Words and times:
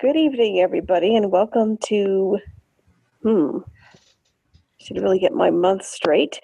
Good 0.00 0.16
evening, 0.16 0.60
everybody, 0.60 1.14
and 1.14 1.30
welcome 1.30 1.76
to. 1.88 2.38
Hmm. 3.22 3.58
Should 4.78 4.96
really 4.96 5.18
get 5.18 5.34
my 5.34 5.50
month 5.50 5.84
straight. 5.84 6.40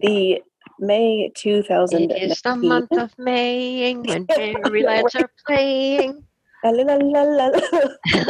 The 0.00 0.40
May 0.78 1.30
2000. 1.34 2.10
It 2.10 2.22
is 2.22 2.40
the 2.40 2.56
month 2.56 2.90
of 2.92 3.12
May 3.18 3.94
when 3.96 4.26
fairylands 4.28 5.14
are 5.16 5.30
playing. 5.46 6.24
La, 6.64 6.70
la, 6.70 6.94
la, 6.94 7.22
la, 7.22 7.50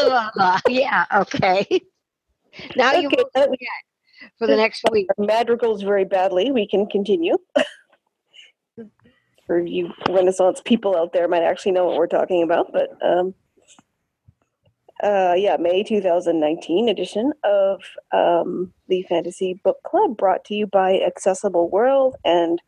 la. 0.02 0.30
Uh, 0.36 0.58
yeah, 0.68 1.04
okay. 1.14 1.64
Now 2.74 2.92
you 2.94 3.08
won't 3.08 3.32
forget 3.32 3.68
for 4.36 4.48
the 4.48 4.56
next 4.56 4.82
week. 4.90 5.06
Madrigals 5.16 5.82
very 5.82 6.04
badly. 6.04 6.50
We 6.50 6.66
can 6.66 6.86
continue. 6.88 7.38
For 9.46 9.60
you 9.60 9.92
Renaissance 10.10 10.60
people 10.64 10.96
out 10.96 11.12
there, 11.12 11.28
might 11.28 11.44
actually 11.44 11.70
know 11.70 11.86
what 11.86 11.96
we're 11.96 12.08
talking 12.08 12.42
about, 12.42 12.72
but 12.72 12.90
um, 13.00 13.32
uh, 15.02 15.34
yeah, 15.36 15.56
May 15.58 15.82
2019 15.82 16.88
edition 16.88 17.32
of 17.44 17.82
um, 18.12 18.72
the 18.88 19.02
Fantasy 19.02 19.60
Book 19.62 19.82
Club, 19.82 20.16
brought 20.16 20.44
to 20.46 20.54
you 20.54 20.66
by 20.66 21.00
Accessible 21.00 21.68
World 21.68 22.16
and 22.24 22.60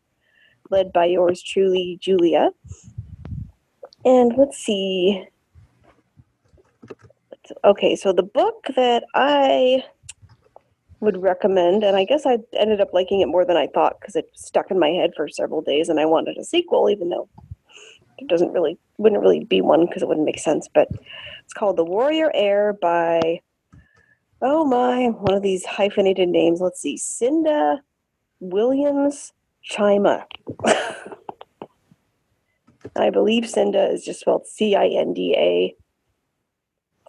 led 0.70 0.92
by 0.92 1.06
yours 1.06 1.42
truly, 1.42 1.98
Julia. 2.00 2.50
And 4.04 4.34
let's 4.36 4.58
see. 4.58 5.26
Okay, 7.64 7.96
so 7.96 8.12
the 8.12 8.22
book 8.22 8.66
that 8.76 9.04
I 9.14 9.82
would 11.00 11.16
recommend, 11.22 11.82
and 11.82 11.96
I 11.96 12.04
guess 12.04 12.26
I 12.26 12.38
ended 12.52 12.80
up 12.80 12.92
liking 12.92 13.20
it 13.20 13.26
more 13.26 13.46
than 13.46 13.56
I 13.56 13.68
thought 13.68 13.98
because 14.00 14.16
it 14.16 14.30
stuck 14.34 14.70
in 14.70 14.78
my 14.78 14.90
head 14.90 15.12
for 15.16 15.28
several 15.28 15.62
days, 15.62 15.88
and 15.88 15.98
I 15.98 16.04
wanted 16.04 16.36
a 16.36 16.44
sequel, 16.44 16.90
even 16.90 17.08
though 17.08 17.28
it 18.18 18.28
doesn't 18.28 18.52
really 18.52 18.78
wouldn't 18.98 19.22
really 19.22 19.44
be 19.44 19.60
one 19.60 19.86
because 19.86 20.02
it 20.02 20.08
wouldn't 20.08 20.26
make 20.26 20.38
sense. 20.38 20.68
But 20.72 20.88
it's 21.44 21.54
called 21.54 21.76
The 21.76 21.84
Warrior 21.84 22.30
Heir 22.34 22.74
by 22.80 23.40
oh 24.40 24.64
my, 24.64 25.08
one 25.08 25.34
of 25.34 25.42
these 25.42 25.64
hyphenated 25.64 26.28
names. 26.28 26.60
Let's 26.60 26.80
see, 26.80 26.96
Cinda 26.96 27.80
Williams 28.40 29.32
Chima. 29.68 30.24
I 32.96 33.10
believe 33.10 33.48
Cinda 33.48 33.90
is 33.90 34.04
just 34.04 34.20
spelled 34.20 34.46
C 34.46 34.74
I 34.74 34.86
N 34.86 35.12
D 35.14 35.34
A. 35.36 35.74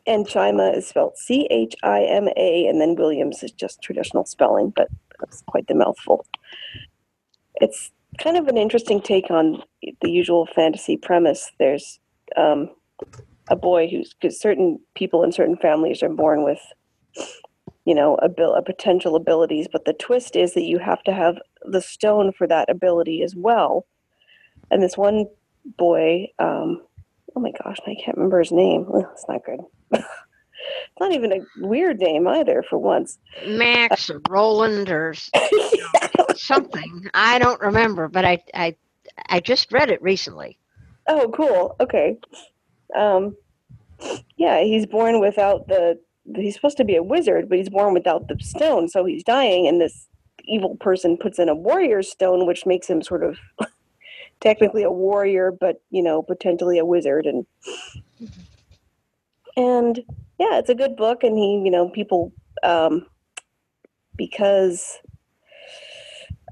And 0.08 0.26
Chima 0.26 0.76
is 0.76 0.88
spelled 0.88 1.17
C 1.17 1.48
H 1.52 1.76
I 1.83 2.03
M 2.03 2.28
A, 2.36 2.66
and 2.67 2.81
then 2.81 2.95
Williams 2.95 3.44
is 3.44 3.52
just 3.52 3.81
traditional 3.81 4.26
spelling, 4.26 4.72
but 4.76 4.88
that's 5.20 5.44
quite 5.48 5.67
the 5.67 5.76
mouthful. 5.76 6.26
It's 7.55 7.92
kind 8.22 8.38
of 8.38 8.48
an 8.48 8.58
interesting 8.58 9.02
take 9.02 9.31
on 9.31 9.62
the 10.02 10.12
usual 10.12 10.48
fantasy 10.53 10.98
premise. 10.98 11.52
There's 11.59 12.00
um, 12.38 12.70
a 13.50 13.56
boy 13.56 13.88
who's 13.88 14.14
because 14.14 14.39
certain 14.39 14.80
people 14.95 15.23
in 15.23 15.31
certain 15.31 15.58
families 15.58 16.03
are 16.03 16.09
born 16.09 16.44
with, 16.44 16.59
you 17.86 17.95
know, 17.95 18.17
abil- 18.22 18.56
a 18.56 18.61
potential 18.61 19.16
abilities, 19.16 19.67
but 19.72 19.86
the 19.86 19.94
twist 19.94 20.36
is 20.36 20.53
that 20.53 20.64
you 20.64 20.80
have 20.80 21.02
to 21.03 21.14
have 21.14 21.36
the 21.64 21.81
stone 21.81 22.31
for 22.38 22.48
that 22.48 22.70
ability 22.70 23.23
as 23.23 23.36
well. 23.36 23.86
And 24.72 24.83
this 24.83 24.98
one 24.98 25.26
boy, 25.78 26.28
um, 26.39 26.81
oh 27.36 27.39
my 27.39 27.52
gosh, 27.64 27.78
I 27.88 27.95
can't 28.04 28.17
remember 28.17 28.39
his 28.39 28.52
name. 28.52 28.86
It's 29.14 29.26
not 29.28 29.44
good. 29.45 29.59
it's 29.92 30.04
not 31.00 31.11
even 31.14 31.31
a 31.31 31.67
weird 31.67 32.00
name 32.00 32.28
either, 32.28 32.64
for 32.70 32.78
once. 32.78 33.17
Max 33.48 34.09
or 34.09 34.22
Roland 34.30 34.89
or 34.89 35.11
s- 35.11 35.31
something. 36.40 37.08
I 37.14 37.40
don't 37.40 37.62
remember, 37.62 38.08
but 38.08 38.26
I, 38.26 38.44
I, 38.54 38.76
I 39.28 39.40
just 39.40 39.72
read 39.72 39.90
it 39.90 40.02
recently. 40.02 40.58
Oh, 41.08 41.32
cool. 41.36 41.76
Okay. 41.80 42.18
Um, 42.95 43.36
yeah, 44.38 44.62
he's 44.62 44.86
born 44.86 45.20
without 45.20 45.67
the. 45.67 46.00
He's 46.36 46.54
supposed 46.56 46.78
to 46.78 46.86
be 46.86 46.95
a 46.95 47.04
wizard, 47.04 47.50
but 47.50 47.58
he's 47.58 47.70
born 47.70 47.94
without 47.94 48.28
the 48.28 48.38
stone, 48.40 48.88
so 48.88 49.04
he's 49.04 49.23
dying. 49.23 49.67
And 49.67 49.82
this 49.82 50.08
evil 50.45 50.76
person 50.80 51.17
puts 51.17 51.40
in 51.40 51.50
a 51.50 51.56
warrior 51.56 52.04
stone, 52.04 52.45
which 52.45 52.66
makes 52.66 52.88
him 52.88 53.02
sort 53.02 53.23
of 53.23 53.38
technically 54.39 54.83
a 54.83 54.92
warrior, 54.92 55.52
but 55.52 55.82
you 55.89 56.04
know, 56.04 56.22
potentially 56.22 56.78
a 56.78 56.86
wizard. 56.86 57.26
And 57.26 57.45
and 59.58 59.99
yeah, 60.39 60.60
it's 60.60 60.70
a 60.70 60.76
good 60.76 60.95
book. 60.95 61.23
And 61.23 61.38
he, 61.38 61.61
you 61.66 61.72
know, 61.72 61.89
people 61.89 62.32
um, 62.64 63.08
because 64.16 64.99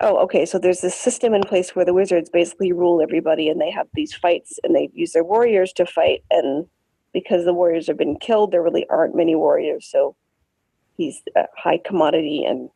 Oh, 0.02 0.18
okay. 0.24 0.46
So 0.46 0.60
there's 0.60 0.82
this 0.82 0.96
system 0.96 1.34
in 1.34 1.42
place 1.42 1.76
where 1.76 1.86
the 1.86 1.94
wizards 1.94 2.30
basically 2.30 2.72
rule 2.72 3.02
everybody, 3.02 3.50
and 3.50 3.60
they 3.60 3.72
have 3.72 3.88
these 3.94 4.14
fights, 4.14 4.60
and 4.64 4.76
they 4.76 4.90
use 4.94 5.14
their 5.14 5.24
warriors 5.24 5.74
to 5.74 5.86
fight. 5.86 6.24
And 6.30 6.68
because 7.14 7.46
the 7.46 7.54
warriors 7.54 7.88
have 7.88 7.98
been 7.98 8.18
killed, 8.18 8.52
there 8.52 8.64
really 8.64 8.86
aren't 8.90 9.16
many 9.16 9.36
warriors. 9.36 9.88
So 9.90 10.16
he's 10.98 11.22
a 11.36 11.46
high 11.58 11.80
commodity, 11.84 12.46
and 12.46 12.70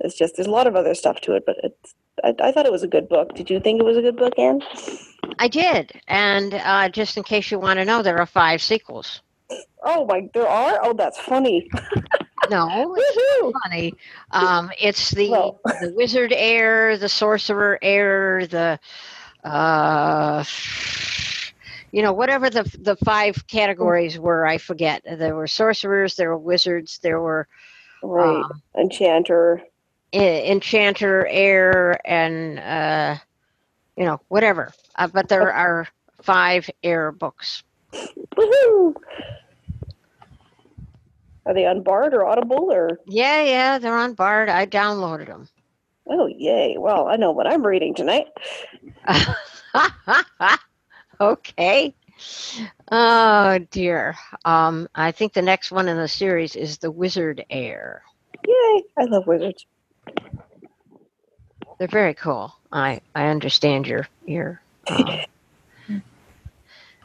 it's 0.00 0.16
just 0.16 0.36
there's 0.36 0.48
a 0.48 0.52
lot 0.52 0.66
of 0.66 0.76
other 0.76 0.94
stuff 0.94 1.20
to 1.22 1.34
it. 1.34 1.44
But 1.46 1.56
it's 1.62 1.94
I, 2.22 2.34
I 2.40 2.52
thought 2.52 2.66
it 2.66 2.72
was 2.72 2.82
a 2.82 2.88
good 2.88 3.08
book. 3.08 3.34
Did 3.34 3.50
you 3.50 3.60
think 3.60 3.80
it 3.80 3.84
was 3.84 3.96
a 3.96 4.02
good 4.02 4.16
book, 4.16 4.38
Anne? 4.38 4.62
I 5.38 5.48
did, 5.48 6.00
and 6.06 6.54
uh, 6.54 6.88
just 6.88 7.16
in 7.16 7.22
case 7.22 7.50
you 7.50 7.58
want 7.58 7.78
to 7.78 7.84
know, 7.84 8.02
there 8.02 8.18
are 8.18 8.26
five 8.26 8.62
sequels. 8.62 9.20
Oh 9.82 10.06
my, 10.06 10.28
there 10.34 10.48
are. 10.48 10.78
Oh, 10.82 10.92
that's 10.92 11.18
funny. 11.18 11.68
No, 12.50 12.94
it's 12.98 13.58
funny. 13.62 13.94
Um, 14.30 14.70
it's 14.80 15.10
the 15.10 15.28
Well. 15.30 15.60
the 15.80 15.92
wizard 15.96 16.32
heir, 16.34 16.96
the 16.98 17.08
sorcerer 17.08 17.78
heir, 17.82 18.46
the 18.46 18.78
uh, 19.44 20.44
you 21.92 22.02
know 22.02 22.12
whatever 22.12 22.50
the 22.50 22.64
the 22.80 22.96
five 22.96 23.46
categories 23.46 24.18
were. 24.18 24.46
I 24.46 24.58
forget. 24.58 25.02
There 25.04 25.34
were 25.36 25.46
sorcerers, 25.46 26.16
there 26.16 26.30
were 26.30 26.38
wizards, 26.38 26.98
there 26.98 27.20
were 27.20 27.46
Right, 28.02 28.44
um, 28.44 28.62
enchanter. 28.78 29.62
enchanter, 30.12 31.26
heir, 31.30 31.98
and 32.06 32.58
uh, 32.58 33.16
you 33.96 34.04
know 34.04 34.20
whatever. 34.28 34.72
Uh, 34.96 35.08
but 35.08 35.28
there 35.28 35.52
are 35.52 35.86
five 36.22 36.68
heir 36.82 37.12
books. 37.12 37.62
Woohoo! 38.36 38.94
Are 41.46 41.54
they 41.54 41.66
on 41.66 41.82
Bard 41.82 42.14
or 42.14 42.26
Audible 42.26 42.72
or? 42.72 43.00
Yeah, 43.06 43.42
yeah, 43.42 43.78
they're 43.78 43.96
on 43.96 44.14
Bard. 44.14 44.48
I 44.48 44.66
downloaded 44.66 45.26
them. 45.26 45.48
Oh, 46.08 46.26
yay! 46.26 46.76
Well, 46.78 47.08
I 47.08 47.16
know 47.16 47.32
what 47.32 47.46
I'm 47.46 47.66
reading 47.66 47.94
tonight. 47.94 48.26
okay. 51.20 51.94
Oh 52.90 53.58
dear. 53.70 54.14
Um, 54.44 54.88
I 54.94 55.12
think 55.12 55.32
the 55.32 55.42
next 55.42 55.72
one 55.72 55.88
in 55.88 55.96
the 55.96 56.08
series 56.08 56.56
is 56.56 56.78
the 56.78 56.90
Wizard 56.90 57.44
Heir. 57.50 58.02
Yay! 58.46 58.82
I 58.98 59.04
love 59.04 59.26
wizards. 59.26 59.66
They're 61.78 61.88
very 61.88 62.14
cool. 62.14 62.54
I 62.70 63.00
I 63.14 63.26
understand 63.26 63.86
your 63.86 64.06
your. 64.26 64.60
Uh, 64.86 65.18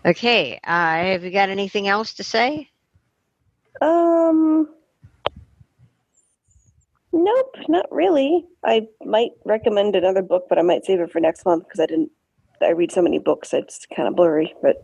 okay. 0.05 0.59
Uh, 0.63 0.69
have 0.69 1.23
you 1.23 1.31
got 1.31 1.49
anything 1.49 1.87
else 1.87 2.13
to 2.15 2.23
say? 2.23 2.68
Um, 3.81 4.69
nope, 7.11 7.55
not 7.67 7.85
really. 7.91 8.45
I 8.63 8.87
might 9.05 9.31
recommend 9.45 9.95
another 9.95 10.21
book, 10.21 10.47
but 10.49 10.57
I 10.57 10.61
might 10.61 10.85
save 10.85 10.99
it 10.99 11.11
for 11.11 11.19
next 11.19 11.45
month 11.45 11.63
because 11.65 11.79
I 11.79 11.85
didn't. 11.85 12.11
I 12.61 12.71
read 12.71 12.91
so 12.91 13.01
many 13.01 13.19
books, 13.19 13.53
it's 13.53 13.85
kind 13.95 14.07
of 14.07 14.15
blurry. 14.15 14.53
But 14.61 14.81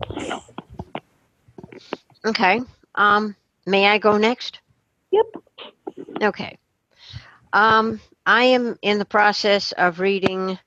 Okay. 2.24 2.60
Um, 2.94 3.36
may 3.66 3.86
I 3.86 3.98
go 3.98 4.16
next? 4.16 4.60
yep. 5.12 5.26
Okay. 6.22 6.58
Um, 7.52 8.00
I 8.24 8.44
am 8.44 8.78
in 8.82 8.98
the 8.98 9.04
process 9.04 9.72
of 9.72 10.00
reading 10.00 10.58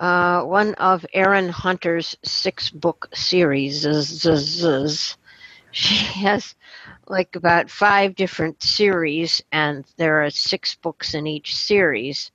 uh, 0.00 0.42
one 0.42 0.74
of 0.74 1.06
Erin 1.14 1.48
Hunter's 1.48 2.16
six 2.22 2.70
book 2.70 3.08
series. 3.14 3.86
She 5.78 5.94
has 6.24 6.56
like 7.06 7.36
about 7.36 7.70
five 7.70 8.16
different 8.16 8.62
series, 8.62 9.42
and 9.52 9.84
there 9.96 10.24
are 10.24 10.30
six 10.30 10.74
books 10.74 11.14
in 11.14 11.26
each 11.26 11.54
series. 11.56 12.32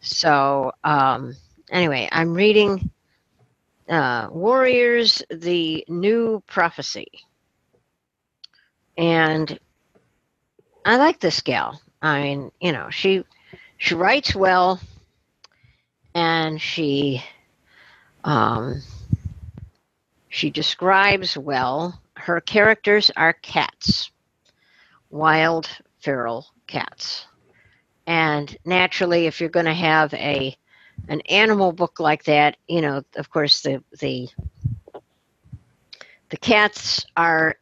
So, 0.00 0.72
um, 0.84 1.36
anyway, 1.70 2.08
I'm 2.10 2.32
reading 2.32 2.90
uh, 3.90 4.28
Warriors 4.30 5.22
The 5.30 5.84
New 5.88 6.42
Prophecy. 6.46 7.08
And 8.96 9.58
I 10.84 10.96
like 10.96 11.20
this 11.20 11.42
gal. 11.42 11.80
I 12.00 12.22
mean, 12.22 12.52
you 12.58 12.72
know, 12.72 12.88
she 12.90 13.24
she 13.76 13.94
writes 13.94 14.34
well 14.34 14.80
and 16.14 16.60
she 16.60 17.22
um 18.24 18.80
she 20.30 20.50
describes 20.50 21.36
well. 21.36 22.00
Her 22.18 22.40
characters 22.40 23.10
are 23.16 23.32
cats. 23.32 24.10
Wild 25.10 25.68
feral 26.00 26.46
cats. 26.66 27.26
And 28.06 28.56
naturally 28.64 29.26
if 29.26 29.40
you're 29.40 29.50
going 29.50 29.66
to 29.66 29.74
have 29.74 30.12
a 30.14 30.56
an 31.08 31.20
animal 31.22 31.72
book 31.72 31.98
like 32.00 32.24
that, 32.24 32.56
you 32.66 32.80
know, 32.80 33.02
of 33.16 33.30
course 33.30 33.60
the 33.62 33.82
the 34.00 34.28
the 36.30 36.36
cats 36.36 37.06
are 37.16 37.56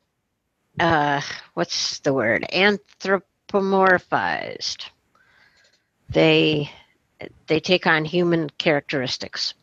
uh, 0.81 1.21
what's 1.55 2.01
the 2.01 2.15
word? 2.15 2.45
Anthropomorphized. 2.53 4.91
They 6.09 6.71
they 7.47 7.61
take 7.61 7.87
on 7.87 8.05
human 8.05 8.51
characteristics. 8.51 9.55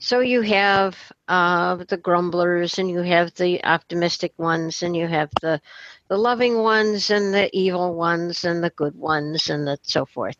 So 0.00 0.20
you 0.20 0.42
have 0.42 0.96
uh, 1.26 1.76
the 1.76 1.96
grumblers, 1.96 2.78
and 2.78 2.88
you 2.88 3.00
have 3.02 3.34
the 3.34 3.64
optimistic 3.64 4.32
ones, 4.38 4.82
and 4.82 4.96
you 4.96 5.06
have 5.06 5.30
the 5.42 5.60
the 6.08 6.16
loving 6.16 6.58
ones, 6.58 7.10
and 7.10 7.34
the 7.34 7.50
evil 7.56 7.94
ones, 7.94 8.44
and 8.44 8.62
the 8.62 8.70
good 8.70 8.94
ones, 8.96 9.50
and 9.50 9.66
the, 9.66 9.78
so 9.82 10.06
forth. 10.06 10.36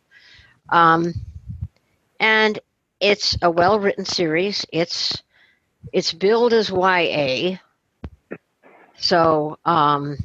Um, 0.69 1.13
and 2.19 2.59
it's 2.99 3.37
a 3.41 3.51
well 3.51 3.79
written 3.79 4.05
series. 4.05 4.65
It's 4.71 5.21
it's 5.91 6.13
billed 6.13 6.53
as 6.53 6.69
YA. 6.69 7.57
So 8.97 9.57
um, 9.65 10.17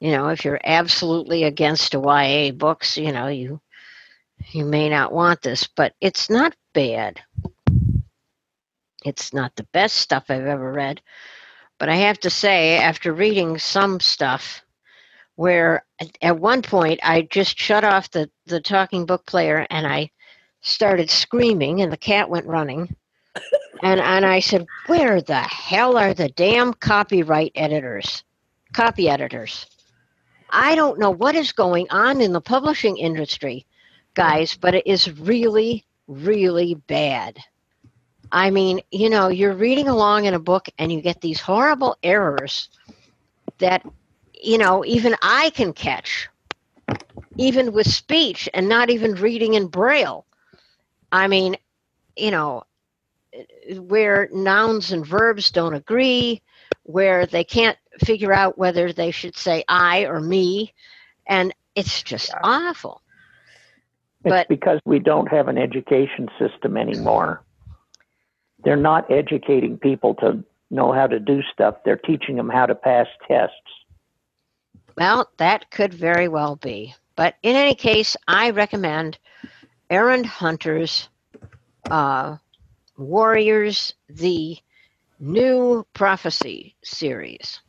you 0.00 0.10
know, 0.12 0.28
if 0.28 0.44
you're 0.44 0.60
absolutely 0.64 1.44
against 1.44 1.94
YA 1.94 2.50
books, 2.52 2.96
you 2.96 3.12
know, 3.12 3.28
you 3.28 3.60
you 4.50 4.64
may 4.64 4.88
not 4.88 5.12
want 5.12 5.42
this, 5.42 5.66
but 5.66 5.94
it's 6.00 6.28
not 6.28 6.54
bad. 6.72 7.20
It's 9.04 9.32
not 9.32 9.54
the 9.56 9.66
best 9.72 9.96
stuff 9.96 10.24
I've 10.28 10.46
ever 10.46 10.72
read, 10.72 11.00
but 11.78 11.88
I 11.88 11.96
have 11.96 12.20
to 12.20 12.30
say, 12.30 12.76
after 12.78 13.12
reading 13.12 13.58
some 13.58 14.00
stuff, 14.00 14.62
where 15.36 15.84
at 16.20 16.38
one 16.38 16.62
point 16.62 17.00
I 17.02 17.22
just 17.22 17.58
shut 17.58 17.84
off 17.84 18.10
the, 18.10 18.30
the 18.46 18.60
talking 18.60 19.06
book 19.06 19.26
player 19.26 19.66
and 19.70 19.86
I 19.86 20.10
started 20.60 21.10
screaming, 21.10 21.80
and 21.80 21.92
the 21.92 21.96
cat 21.96 22.30
went 22.30 22.46
running. 22.46 22.94
and, 23.82 24.00
and 24.00 24.24
I 24.24 24.40
said, 24.40 24.66
Where 24.86 25.20
the 25.20 25.40
hell 25.40 25.96
are 25.96 26.14
the 26.14 26.28
damn 26.28 26.72
copyright 26.74 27.52
editors? 27.54 28.22
Copy 28.72 29.08
editors. 29.08 29.66
I 30.50 30.74
don't 30.74 30.98
know 30.98 31.10
what 31.10 31.34
is 31.34 31.52
going 31.52 31.86
on 31.90 32.20
in 32.20 32.32
the 32.32 32.40
publishing 32.40 32.98
industry, 32.98 33.66
guys, 34.14 34.56
but 34.56 34.74
it 34.74 34.86
is 34.86 35.18
really, 35.18 35.84
really 36.06 36.74
bad. 36.74 37.38
I 38.32 38.50
mean, 38.50 38.80
you 38.90 39.10
know, 39.10 39.28
you're 39.28 39.52
reading 39.52 39.88
along 39.88 40.24
in 40.24 40.32
a 40.32 40.38
book 40.38 40.68
and 40.78 40.90
you 40.90 41.02
get 41.02 41.20
these 41.20 41.38
horrible 41.38 41.98
errors 42.02 42.70
that, 43.58 43.86
you 44.32 44.56
know, 44.56 44.84
even 44.86 45.14
I 45.22 45.50
can 45.50 45.74
catch, 45.74 46.30
even 47.36 47.72
with 47.72 47.86
speech 47.86 48.48
and 48.54 48.70
not 48.70 48.88
even 48.88 49.16
reading 49.16 49.52
in 49.52 49.66
Braille. 49.66 50.24
I 51.12 51.28
mean, 51.28 51.58
you 52.16 52.30
know, 52.30 52.64
where 53.76 54.30
nouns 54.32 54.92
and 54.92 55.06
verbs 55.06 55.50
don't 55.50 55.74
agree, 55.74 56.40
where 56.84 57.26
they 57.26 57.44
can't 57.44 57.76
figure 58.02 58.32
out 58.32 58.56
whether 58.56 58.94
they 58.94 59.10
should 59.10 59.36
say 59.36 59.62
I 59.68 60.06
or 60.06 60.20
me, 60.20 60.72
and 61.26 61.54
it's 61.74 62.02
just 62.02 62.30
yeah. 62.30 62.40
awful. 62.42 63.02
It's 64.24 64.30
but, 64.30 64.48
because 64.48 64.80
we 64.86 65.00
don't 65.00 65.28
have 65.28 65.48
an 65.48 65.58
education 65.58 66.30
system 66.38 66.78
anymore 66.78 67.42
they're 68.64 68.76
not 68.76 69.10
educating 69.10 69.78
people 69.78 70.14
to 70.16 70.44
know 70.70 70.92
how 70.92 71.06
to 71.06 71.20
do 71.20 71.42
stuff. 71.52 71.76
They're 71.84 71.96
teaching 71.96 72.36
them 72.36 72.48
how 72.48 72.66
to 72.66 72.74
pass 72.74 73.06
tests. 73.28 73.56
Well, 74.96 75.30
that 75.38 75.70
could 75.70 75.94
very 75.94 76.28
well 76.28 76.56
be. 76.56 76.94
But 77.16 77.36
in 77.42 77.56
any 77.56 77.74
case, 77.74 78.16
I 78.26 78.50
recommend 78.50 79.18
Erin 79.90 80.24
Hunters 80.24 81.08
uh, 81.90 82.36
Warriors, 82.96 83.94
the 84.08 84.56
new 85.18 85.86
prophecy 85.94 86.76
series. 86.82 87.60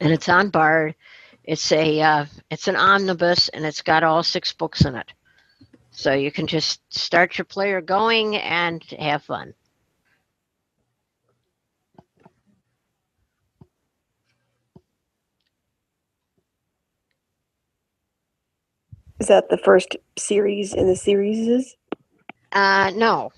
And 0.00 0.12
it's 0.12 0.28
on 0.28 0.50
Bard. 0.50 0.94
It's 1.44 1.70
a 1.72 2.00
uh, 2.00 2.26
it's 2.50 2.68
an 2.68 2.76
omnibus 2.76 3.48
and 3.50 3.64
it's 3.64 3.82
got 3.82 4.02
all 4.02 4.22
six 4.22 4.52
books 4.52 4.84
in 4.84 4.94
it. 4.94 5.12
So 5.96 6.12
you 6.12 6.32
can 6.32 6.48
just 6.48 6.80
start 6.92 7.38
your 7.38 7.44
player 7.44 7.80
going 7.80 8.34
and 8.34 8.82
have 8.98 9.22
fun. 9.22 9.54
Is 19.20 19.28
that 19.28 19.48
the 19.48 19.56
first 19.56 19.96
series 20.18 20.74
in 20.74 20.88
the 20.88 20.96
series? 20.96 21.76
Uh, 22.50 22.90
no. 22.96 23.30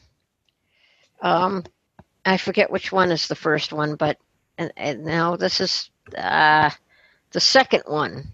Um, 1.21 1.63
I 2.25 2.39
forget 2.39 2.71
which 2.71 2.91
one 2.91 3.13
is 3.13 3.29
the 3.29 3.35
first 3.35 3.75
one, 3.75 3.97
but 3.97 4.17
and, 4.57 4.73
and 4.79 5.05
now 5.05 5.37
this 5.37 5.61
is 5.61 5.91
uh, 6.17 6.71
the 7.33 7.41
second 7.41 7.83
one. 7.87 8.33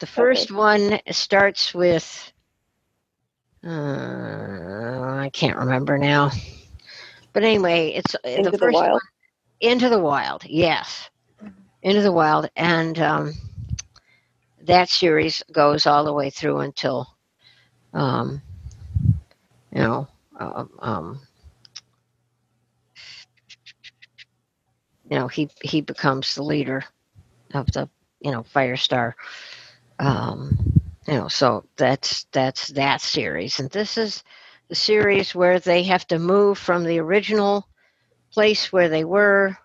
The 0.00 0.06
first 0.06 0.50
okay. 0.50 0.54
one 0.54 1.00
starts 1.10 1.72
with 1.72 2.33
uh, 3.66 5.16
I 5.18 5.30
can't 5.32 5.58
remember 5.58 5.98
now. 5.98 6.30
But 7.32 7.44
anyway, 7.44 7.90
it's 7.90 8.14
uh, 8.14 8.18
Into 8.24 8.50
the 8.50 8.58
first 8.58 8.76
the 8.76 8.90
one. 8.90 9.00
Into 9.60 9.88
the 9.88 9.98
Wild, 10.00 10.44
yes. 10.46 11.10
Into 11.82 12.02
the 12.02 12.12
Wild. 12.12 12.48
And 12.56 12.98
um, 12.98 13.34
that 14.62 14.88
series 14.88 15.42
goes 15.52 15.86
all 15.86 16.04
the 16.04 16.12
way 16.12 16.30
through 16.30 16.60
until, 16.60 17.08
um, 17.92 18.42
you 19.72 19.80
know, 19.82 20.08
uh, 20.38 20.64
um, 20.80 21.20
you 25.10 25.18
know, 25.18 25.28
he, 25.28 25.50
he 25.62 25.80
becomes 25.80 26.34
the 26.34 26.42
leader 26.42 26.84
of 27.54 27.70
the, 27.72 27.88
you 28.20 28.30
know, 28.30 28.42
Firestar. 28.42 29.14
Um, 29.98 30.73
you 31.06 31.14
know 31.14 31.28
so 31.28 31.64
that's 31.76 32.24
that's 32.32 32.68
that 32.68 33.00
series. 33.00 33.60
And 33.60 33.70
this 33.70 33.98
is 33.98 34.22
the 34.68 34.74
series 34.74 35.34
where 35.34 35.60
they 35.60 35.82
have 35.84 36.06
to 36.08 36.18
move 36.18 36.58
from 36.58 36.84
the 36.84 36.98
original 37.00 37.68
place 38.32 38.72
where 38.72 38.88
they 38.88 39.04
were 39.04 39.56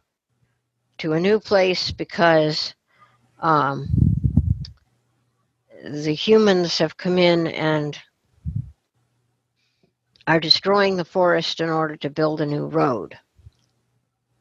to 1.00 1.14
a 1.14 1.20
new 1.20 1.40
place 1.40 1.92
because 1.92 2.76
um, 3.40 3.88
the 5.84 6.14
humans 6.14 6.78
have 6.80 6.98
come 6.98 7.18
in 7.18 7.48
and 7.48 7.98
are 10.28 10.40
destroying 10.40 10.96
the 10.98 11.06
forest 11.06 11.62
in 11.62 11.70
order 11.70 11.96
to 11.96 12.10
build 12.10 12.42
a 12.42 12.46
new 12.46 12.68
road. 12.68 13.18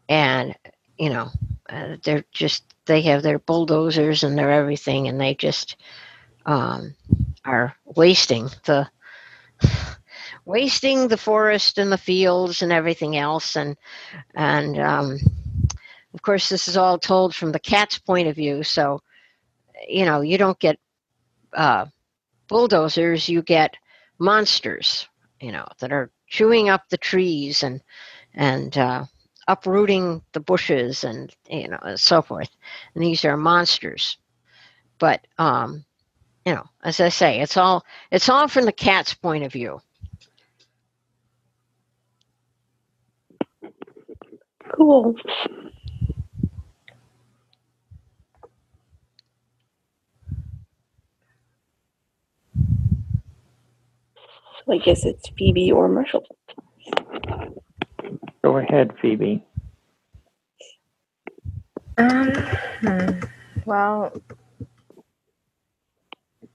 And 0.08 0.56
you 0.98 1.10
know 1.10 1.30
uh, 1.70 1.96
they're 2.02 2.24
just 2.32 2.64
they 2.86 3.02
have 3.02 3.22
their 3.22 3.38
bulldozers 3.38 4.24
and 4.24 4.36
their 4.36 4.50
everything 4.50 5.08
and 5.08 5.20
they 5.20 5.34
just 5.34 5.76
um, 6.48 6.94
are 7.44 7.74
wasting 7.84 8.48
the 8.64 8.88
wasting 10.46 11.06
the 11.08 11.18
forest 11.18 11.76
and 11.76 11.92
the 11.92 11.98
fields 11.98 12.62
and 12.62 12.72
everything 12.72 13.18
else. 13.18 13.54
And 13.54 13.76
and 14.34 14.78
um, 14.78 15.18
of 16.14 16.22
course 16.22 16.48
this 16.48 16.66
is 16.66 16.76
all 16.76 16.98
told 16.98 17.34
from 17.34 17.52
the 17.52 17.60
cat's 17.60 17.98
point 17.98 18.28
of 18.28 18.34
view. 18.34 18.62
So 18.62 19.02
you 19.86 20.06
know 20.06 20.22
you 20.22 20.38
don't 20.38 20.58
get 20.58 20.78
uh, 21.52 21.86
bulldozers 22.48 23.28
you 23.28 23.42
get 23.42 23.76
monsters 24.18 25.06
you 25.40 25.52
know 25.52 25.66
that 25.80 25.92
are 25.92 26.10
chewing 26.28 26.68
up 26.70 26.88
the 26.88 26.96
trees 26.96 27.62
and 27.62 27.82
and 28.32 28.76
uh, 28.78 29.04
uprooting 29.48 30.22
the 30.32 30.40
bushes 30.40 31.04
and 31.04 31.34
you 31.50 31.68
know 31.68 31.78
and 31.82 32.00
so 32.00 32.22
forth. 32.22 32.48
And 32.94 33.04
these 33.04 33.26
are 33.26 33.36
monsters. 33.36 34.16
But 34.98 35.26
um, 35.36 35.84
you 36.48 36.54
know, 36.54 36.64
as 36.82 36.98
I 36.98 37.10
say, 37.10 37.40
it's 37.40 37.58
all 37.58 37.84
it's 38.10 38.30
all 38.30 38.48
from 38.48 38.64
the 38.64 38.72
cat's 38.72 39.12
point 39.12 39.44
of 39.44 39.52
view. 39.52 39.82
Cool. 44.74 45.14
So 54.64 54.72
I 54.72 54.78
guess 54.78 55.04
it's 55.04 55.28
Phoebe 55.36 55.70
or 55.70 55.86
Marshall. 55.88 56.24
Go 58.42 58.56
ahead, 58.56 58.92
Phoebe. 59.02 59.44
Um, 61.98 62.32
hmm. 62.80 63.20
well, 63.66 64.14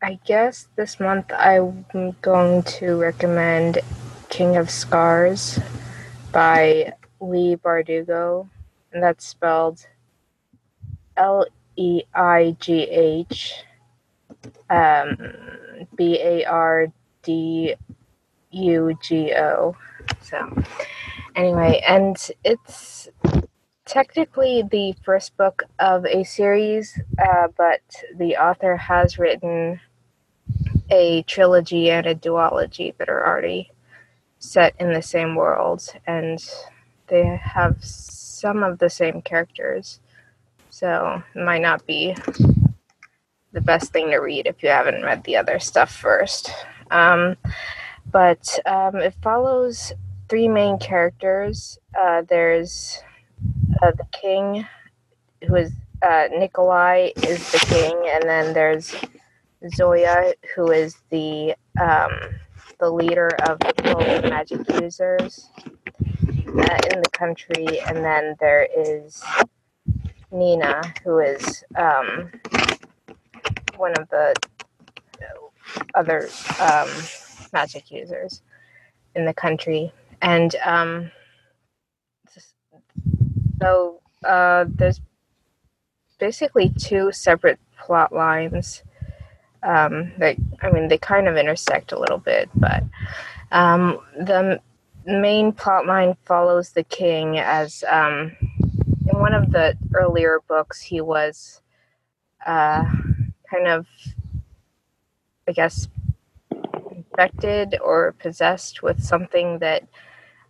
I 0.04 0.20
guess 0.26 0.68
this 0.76 1.00
month 1.00 1.32
I'm 1.32 1.86
going 2.22 2.64
to 2.64 3.00
recommend 3.00 3.80
King 4.28 4.58
of 4.58 4.70
Scars 4.70 5.58
by 6.34 6.92
Leigh 7.22 7.56
Bardugo, 7.56 8.50
and 8.92 9.02
that's 9.02 9.26
spelled 9.26 9.88
L 11.16 11.46
E 11.78 12.02
I 12.14 12.58
G 12.60 12.82
H 12.82 13.54
um, 14.70 15.18
B 15.96 16.20
A 16.22 16.44
R 16.44 16.88
D 17.22 17.76
U 18.52 19.00
G 19.02 19.34
O. 19.38 19.74
So, 20.20 20.64
anyway, 21.34 21.82
and 21.88 22.18
it's 22.44 23.08
technically 23.86 24.64
the 24.70 24.96
first 25.06 25.38
book 25.38 25.64
of 25.80 26.06
a 26.06 26.26
series, 26.26 27.00
uh, 27.26 27.48
but 27.58 27.80
the 28.18 28.36
author 28.36 28.76
has 28.76 29.18
written 29.18 29.80
a 30.94 31.24
trilogy 31.24 31.90
and 31.90 32.06
a 32.06 32.14
duology 32.14 32.96
that 32.98 33.10
are 33.10 33.26
already 33.26 33.72
set 34.38 34.76
in 34.80 34.94
the 34.94 35.02
same 35.02 35.34
world, 35.36 35.82
and 36.06 36.46
they 37.08 37.26
have 37.42 37.84
some 37.84 38.62
of 38.62 38.78
the 38.78 38.90
same 38.90 39.22
characters. 39.22 40.00
So 40.70 41.24
it 41.34 41.44
might 41.44 41.64
not 41.64 41.86
be 41.88 42.16
the 43.54 43.62
best 43.62 43.92
thing 43.92 44.12
to 44.12 44.18
read 44.18 44.46
if 44.46 44.62
you 44.62 44.70
haven't 44.70 45.04
read 45.04 45.24
the 45.24 45.38
other 45.38 45.58
stuff 45.58 45.92
first. 45.92 46.52
Um, 46.92 47.38
but 48.12 48.60
um, 48.66 48.98
it 48.98 49.16
follows 49.22 49.94
three 50.30 50.48
main 50.48 50.78
characters. 50.78 51.80
Uh, 52.00 52.22
there's 52.30 53.02
uh, 53.82 53.92
the 53.92 54.06
king, 54.12 54.68
who 55.48 55.56
is 55.56 55.72
uh, 56.04 56.28
Nikolai, 56.32 57.12
is 57.24 57.52
the 57.52 57.66
king, 57.68 58.10
and 58.14 58.24
then 58.30 58.54
there's 58.54 58.96
Zoya, 59.70 60.34
who 60.56 60.72
is 60.72 60.98
the 61.10 61.56
um, 61.82 62.12
the 62.80 62.90
leader 62.90 63.30
of 63.48 63.60
the 63.60 64.28
magic 64.30 64.60
users 64.82 65.50
uh, 66.10 66.78
in 66.94 67.02
the 67.02 67.10
country, 67.12 67.80
and 67.82 67.98
then 67.98 68.36
there 68.40 68.68
is 68.76 69.24
Nina, 70.32 70.82
who 71.04 71.20
is 71.20 71.64
um, 71.76 72.32
one 73.78 73.94
of 73.94 74.10
the 74.10 74.36
other 75.96 76.30
um, 76.60 76.90
magic 77.54 77.90
users 77.92 78.42
in 79.16 79.26
the 79.26 79.34
country, 79.34 79.94
and 80.22 80.56
um, 80.66 81.12
so 83.62 84.02
uh, 84.26 84.66
there's 84.68 85.00
basically 86.20 86.70
two 86.78 87.12
separate 87.12 87.60
plot 87.78 88.14
lines. 88.14 88.84
Um, 89.64 90.12
they, 90.18 90.38
I 90.62 90.72
mean, 90.72 90.88
they 90.88 90.98
kind 90.98 91.28
of 91.28 91.38
intersect 91.38 91.92
a 91.92 92.00
little 92.00 92.18
bit, 92.18 92.50
but 92.56 92.84
um, 93.52 94.00
the 94.18 94.60
main 95.06 95.52
plot 95.52 95.86
line 95.86 96.16
follows 96.26 96.72
the 96.72 96.84
king 96.84 97.40
as 97.40 97.84
um, 97.90 98.36
in 99.08 99.20
one 99.20 99.34
of 99.34 99.52
the 99.52 99.78
earlier 99.94 100.40
books 100.48 100.82
he 100.82 101.02
was 101.02 101.62
uh, 102.46 102.84
kind 103.50 103.68
of, 103.68 103.86
I 105.48 105.52
guess, 105.52 105.88
infected 106.92 107.78
or 107.84 108.14
possessed 108.20 108.82
with 108.82 109.04
something 109.04 109.60
that 109.60 109.84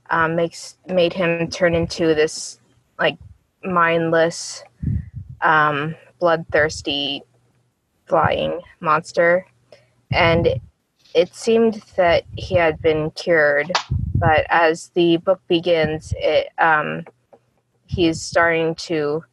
um, 0.09 0.35
makes 0.35 0.77
made 0.87 1.13
him 1.13 1.49
turn 1.49 1.73
into 1.75 2.13
this 2.13 2.59
like 2.99 3.17
mindless, 3.63 4.63
um, 5.41 5.95
bloodthirsty, 6.19 7.23
flying 8.05 8.61
monster, 8.79 9.45
and 10.11 10.59
it 11.13 11.33
seemed 11.35 11.81
that 11.95 12.23
he 12.35 12.55
had 12.55 12.81
been 12.81 13.11
cured. 13.11 13.71
But 14.15 14.45
as 14.49 14.89
the 14.95 15.17
book 15.17 15.41
begins, 15.47 16.13
it 16.17 16.49
um, 16.57 17.05
he's 17.85 18.21
starting 18.21 18.75
to 18.75 19.23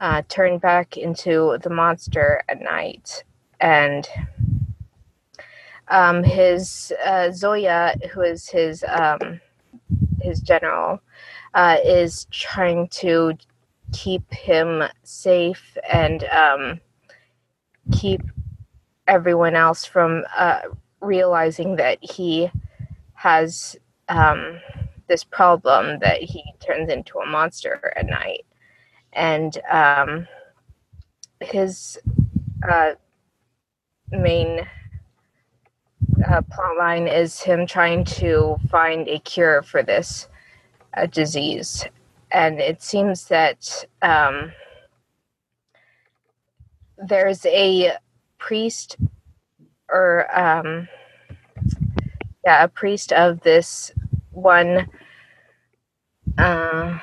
uh, 0.00 0.22
turn 0.28 0.58
back 0.58 0.96
into 0.96 1.58
the 1.62 1.70
monster 1.70 2.42
at 2.48 2.60
night, 2.60 3.24
and 3.60 4.08
um, 5.88 6.22
his 6.22 6.92
uh, 7.04 7.30
Zoya, 7.32 7.94
who 8.12 8.22
is 8.22 8.48
his 8.48 8.84
um, 8.88 9.40
his 10.20 10.40
general, 10.40 11.00
uh, 11.54 11.76
is 11.84 12.26
trying 12.30 12.88
to 12.88 13.32
keep 13.92 14.32
him 14.32 14.82
safe 15.04 15.76
and 15.90 16.24
um, 16.24 16.80
keep 17.92 18.22
everyone 19.06 19.54
else 19.54 19.84
from 19.84 20.24
uh, 20.36 20.60
realizing 21.00 21.76
that 21.76 21.98
he 22.02 22.50
has 23.14 23.76
um, 24.08 24.60
this 25.08 25.24
problem 25.24 25.98
that 26.00 26.22
he 26.22 26.44
turns 26.60 26.90
into 26.90 27.18
a 27.18 27.26
monster 27.26 27.92
at 27.96 28.06
night. 28.06 28.44
And 29.12 29.58
um, 29.70 30.26
his 31.40 31.98
uh, 32.68 32.92
main 34.10 34.66
uh, 36.28 36.42
plot 36.50 36.76
line 36.78 37.06
is 37.08 37.40
him 37.40 37.66
trying 37.66 38.04
to 38.04 38.56
find 38.70 39.08
a 39.08 39.18
cure 39.20 39.62
for 39.62 39.82
this 39.82 40.28
uh, 40.96 41.06
disease. 41.06 41.84
And 42.32 42.60
it 42.60 42.82
seems 42.82 43.26
that 43.28 43.84
um, 44.02 44.52
there's 46.98 47.44
a 47.46 47.96
priest 48.38 48.96
or, 49.88 50.26
um, 50.38 50.88
yeah, 52.44 52.64
a 52.64 52.68
priest 52.68 53.12
of 53.12 53.40
this 53.40 53.92
one. 54.30 54.88
Uh, 56.38 56.98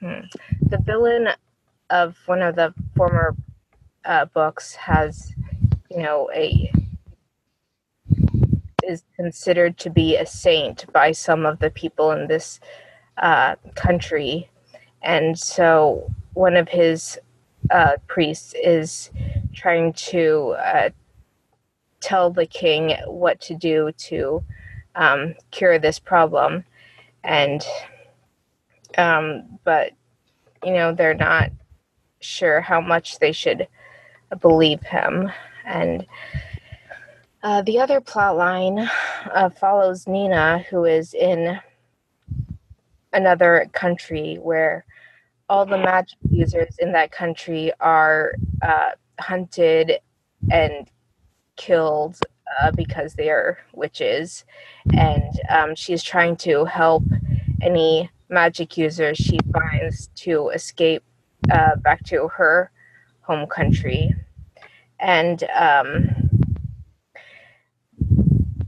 hmm, 0.00 0.20
the 0.62 0.78
villain 0.84 1.28
of 1.90 2.16
one 2.26 2.42
of 2.42 2.56
the 2.56 2.72
former 2.96 3.36
uh, 4.04 4.24
books 4.26 4.74
has, 4.74 5.32
you 5.90 6.02
know, 6.02 6.30
a 6.34 6.72
is 8.82 9.04
considered 9.16 9.78
to 9.78 9.90
be 9.90 10.16
a 10.16 10.26
saint 10.26 10.90
by 10.92 11.12
some 11.12 11.46
of 11.46 11.58
the 11.60 11.70
people 11.70 12.10
in 12.10 12.26
this 12.26 12.58
uh, 13.18 13.54
country. 13.74 14.50
And 15.02 15.38
so 15.38 16.10
one 16.34 16.56
of 16.56 16.68
his 16.68 17.18
uh, 17.70 17.96
priests 18.06 18.54
is 18.62 19.10
trying 19.54 19.92
to 19.92 20.54
uh, 20.58 20.90
tell 22.00 22.30
the 22.30 22.46
king 22.46 22.96
what 23.06 23.40
to 23.40 23.54
do 23.54 23.92
to 23.96 24.42
um, 24.94 25.34
cure 25.50 25.78
this 25.78 25.98
problem. 25.98 26.64
And, 27.24 27.64
um, 28.98 29.58
but, 29.64 29.92
you 30.64 30.72
know, 30.72 30.92
they're 30.92 31.14
not 31.14 31.50
sure 32.20 32.60
how 32.60 32.80
much 32.80 33.18
they 33.18 33.32
should 33.32 33.68
believe 34.40 34.82
him. 34.82 35.30
And, 35.64 36.06
uh, 37.42 37.62
the 37.62 37.80
other 37.80 38.00
plot 38.00 38.36
line 38.36 38.88
uh, 39.34 39.50
follows 39.50 40.06
Nina, 40.06 40.64
who 40.70 40.84
is 40.84 41.12
in 41.12 41.58
another 43.12 43.68
country 43.72 44.36
where 44.40 44.84
all 45.48 45.66
the 45.66 45.78
magic 45.78 46.18
users 46.30 46.76
in 46.78 46.92
that 46.92 47.12
country 47.12 47.72
are 47.80 48.34
uh, 48.62 48.90
hunted 49.20 49.98
and 50.50 50.88
killed 51.56 52.18
uh, 52.62 52.70
because 52.72 53.14
they 53.14 53.30
are 53.30 53.58
witches. 53.74 54.44
And 54.94 55.40
um, 55.48 55.74
she's 55.74 56.02
trying 56.02 56.36
to 56.38 56.64
help 56.64 57.04
any 57.60 58.10
magic 58.28 58.76
users 58.76 59.18
she 59.18 59.38
finds 59.52 60.08
to 60.16 60.48
escape 60.48 61.02
uh, 61.50 61.76
back 61.76 62.02
to 62.04 62.28
her 62.28 62.70
home 63.20 63.46
country. 63.46 64.14
And 65.00 65.44
um, 65.54 66.10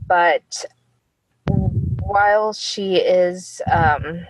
but 0.07 0.65
while 2.01 2.53
she 2.53 2.97
is 2.97 3.61
um, 3.71 4.25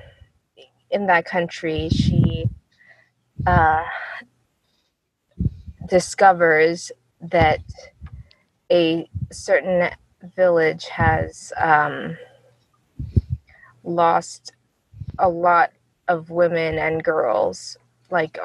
in 0.96 1.08
that 1.08 1.25
country, 1.25 1.90
she 1.90 2.50
uh, 3.46 3.84
discovers 5.90 6.90
that 7.20 7.60
a 8.72 9.08
certain 9.30 9.90
village 10.38 10.86
has 10.86 11.52
um, 11.58 12.18
lost 13.84 14.54
a 15.20 15.28
lot 15.28 15.72
of 16.08 16.30
women 16.30 16.80
and 16.80 17.04
girls. 17.04 17.78
Like 18.10 18.40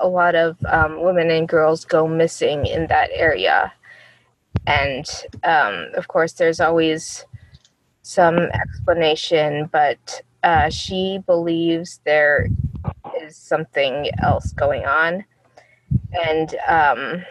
a 0.00 0.08
lot 0.08 0.34
of 0.34 0.56
um, 0.64 1.02
women 1.02 1.30
and 1.30 1.46
girls 1.46 1.84
go 1.84 2.08
missing 2.08 2.64
in 2.64 2.86
that 2.86 3.10
area 3.12 3.70
and 4.66 5.06
um, 5.44 5.88
of 5.94 6.08
course 6.08 6.32
there's 6.32 6.60
always 6.60 7.26
some 8.02 8.38
explanation 8.38 9.68
but 9.70 10.22
uh, 10.42 10.70
she 10.70 11.20
believes 11.26 12.00
there 12.04 12.48
is 13.20 13.36
something 13.36 14.10
else 14.22 14.52
going 14.52 14.86
on. 14.86 15.24
And 16.24 16.54
um, 16.66 17.24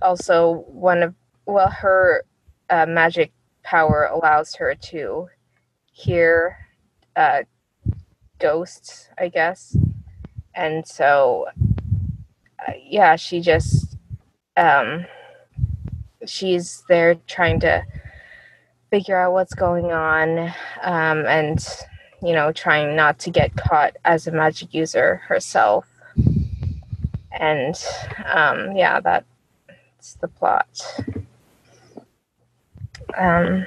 also 0.00 0.64
one 0.68 1.02
of 1.02 1.14
well 1.46 1.70
her 1.70 2.24
uh, 2.70 2.86
magic 2.86 3.32
power 3.62 4.08
allows 4.12 4.54
her 4.54 4.74
to 4.74 5.28
hear 5.92 6.56
uh, 7.16 7.42
ghosts 8.38 9.08
i 9.18 9.28
guess. 9.28 9.76
And 10.54 10.86
so 10.86 11.46
uh, 12.66 12.72
yeah 12.84 13.16
she 13.16 13.40
just 13.40 13.96
um, 14.56 15.06
she's 16.26 16.82
there 16.88 17.14
trying 17.26 17.60
to 17.60 17.84
figure 18.90 19.18
out 19.18 19.32
what's 19.32 19.54
going 19.54 19.92
on 19.92 20.38
um, 20.82 21.26
and 21.26 21.64
you 22.22 22.32
know, 22.32 22.52
trying 22.52 22.94
not 22.94 23.18
to 23.20 23.30
get 23.30 23.56
caught 23.56 23.96
as 24.04 24.26
a 24.26 24.32
magic 24.32 24.72
user 24.72 25.16
herself. 25.16 25.86
And 27.32 27.74
um, 28.32 28.76
yeah, 28.76 29.00
that's 29.00 30.14
the 30.20 30.28
plot. 30.28 30.68
Um, 33.16 33.66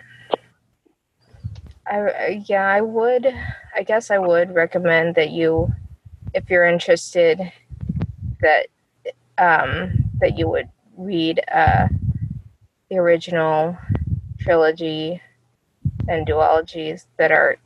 I 1.88 2.44
yeah, 2.48 2.68
I 2.68 2.82
would. 2.82 3.28
I 3.76 3.84
guess 3.84 4.10
I 4.10 4.18
would 4.18 4.56
recommend 4.56 5.16
that 5.16 5.32
you, 5.32 5.72
if 6.34 6.50
you're 6.50 6.66
interested, 6.66 7.52
that 8.42 8.68
um, 9.38 10.06
that 10.20 10.38
you 10.38 10.48
would 10.48 10.70
read 10.98 11.42
uh, 11.54 11.88
the 12.90 12.98
original 12.98 13.78
trilogy 14.40 15.22
and 16.08 16.26
duologies 16.26 17.06
that 17.18 17.32
are 17.32 17.58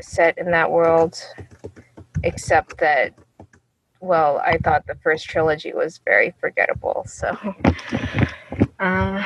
set 0.00 0.38
in 0.38 0.50
that 0.50 0.70
world, 0.70 1.20
except 2.22 2.78
that, 2.78 3.14
well, 4.00 4.38
I 4.44 4.58
thought 4.58 4.86
the 4.86 4.96
first 4.96 5.26
trilogy 5.26 5.72
was 5.72 6.00
very 6.04 6.34
forgettable, 6.40 7.04
so 7.06 7.36
um, 8.80 9.24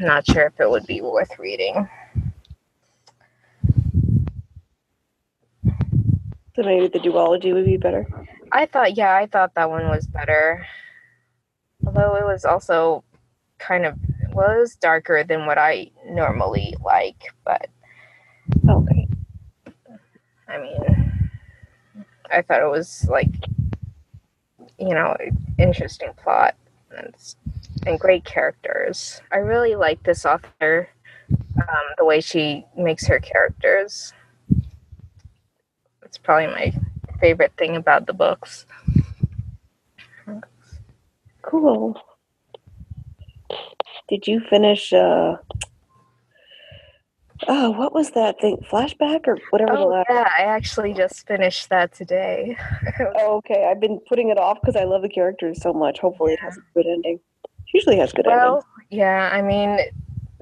not 0.00 0.26
sure 0.26 0.46
if 0.46 0.60
it 0.60 0.70
would 0.70 0.86
be 0.86 1.00
worth 1.00 1.38
reading. 1.38 1.88
So 6.56 6.62
maybe 6.62 6.86
the 6.88 7.00
duology 7.00 7.52
would 7.52 7.64
be 7.64 7.76
better. 7.76 8.06
I 8.52 8.66
thought, 8.66 8.96
yeah, 8.96 9.16
I 9.16 9.26
thought 9.26 9.54
that 9.54 9.70
one 9.70 9.88
was 9.88 10.06
better. 10.06 10.64
Although 11.86 12.16
it 12.16 12.24
was 12.24 12.44
also 12.44 13.02
kind 13.58 13.84
of 13.84 13.98
well, 14.32 14.58
was 14.58 14.76
darker 14.76 15.24
than 15.24 15.46
what 15.46 15.58
I 15.58 15.90
normally 16.06 16.74
like, 16.84 17.22
but 17.44 17.68
Okay. 18.68 19.03
I 20.48 20.58
mean, 20.58 21.30
I 22.30 22.42
thought 22.42 22.62
it 22.62 22.70
was 22.70 23.06
like, 23.08 23.30
you 24.78 24.90
know, 24.94 25.16
interesting 25.58 26.12
plot 26.22 26.54
and, 26.96 27.14
and 27.86 27.98
great 27.98 28.24
characters. 28.24 29.20
I 29.32 29.38
really 29.38 29.74
like 29.74 30.02
this 30.02 30.24
author, 30.26 30.88
um, 31.30 31.86
the 31.98 32.04
way 32.04 32.20
she 32.20 32.64
makes 32.76 33.06
her 33.06 33.20
characters. 33.20 34.12
It's 36.02 36.18
probably 36.18 36.46
my 36.48 36.72
favorite 37.20 37.52
thing 37.56 37.76
about 37.76 38.06
the 38.06 38.12
books. 38.12 38.66
Cool. 41.42 42.00
Did 44.08 44.26
you 44.26 44.40
finish 44.40 44.92
uh 44.92 45.36
Oh, 47.48 47.70
what 47.70 47.92
was 47.92 48.10
that 48.12 48.40
thing? 48.40 48.58
Flashback 48.70 49.26
or 49.26 49.38
whatever 49.50 49.72
the 49.72 49.78
Oh 49.78 49.86
last 49.88 50.06
yeah, 50.10 50.28
I 50.38 50.42
actually 50.42 50.94
just 50.94 51.26
finished 51.26 51.68
that 51.70 51.92
today. 51.94 52.56
Oh, 53.18 53.36
okay. 53.38 53.66
I've 53.70 53.80
been 53.80 54.00
putting 54.08 54.30
it 54.30 54.38
off 54.38 54.60
because 54.60 54.76
I 54.76 54.84
love 54.84 55.02
the 55.02 55.08
characters 55.08 55.60
so 55.60 55.72
much. 55.72 55.98
Hopefully 55.98 56.32
it 56.34 56.40
has 56.40 56.56
a 56.56 56.60
good 56.74 56.86
ending. 56.86 57.18
Usually 57.72 57.96
has 57.98 58.12
good. 58.12 58.26
Well, 58.26 58.64
yeah, 58.90 59.30
I 59.32 59.42
mean, 59.42 59.78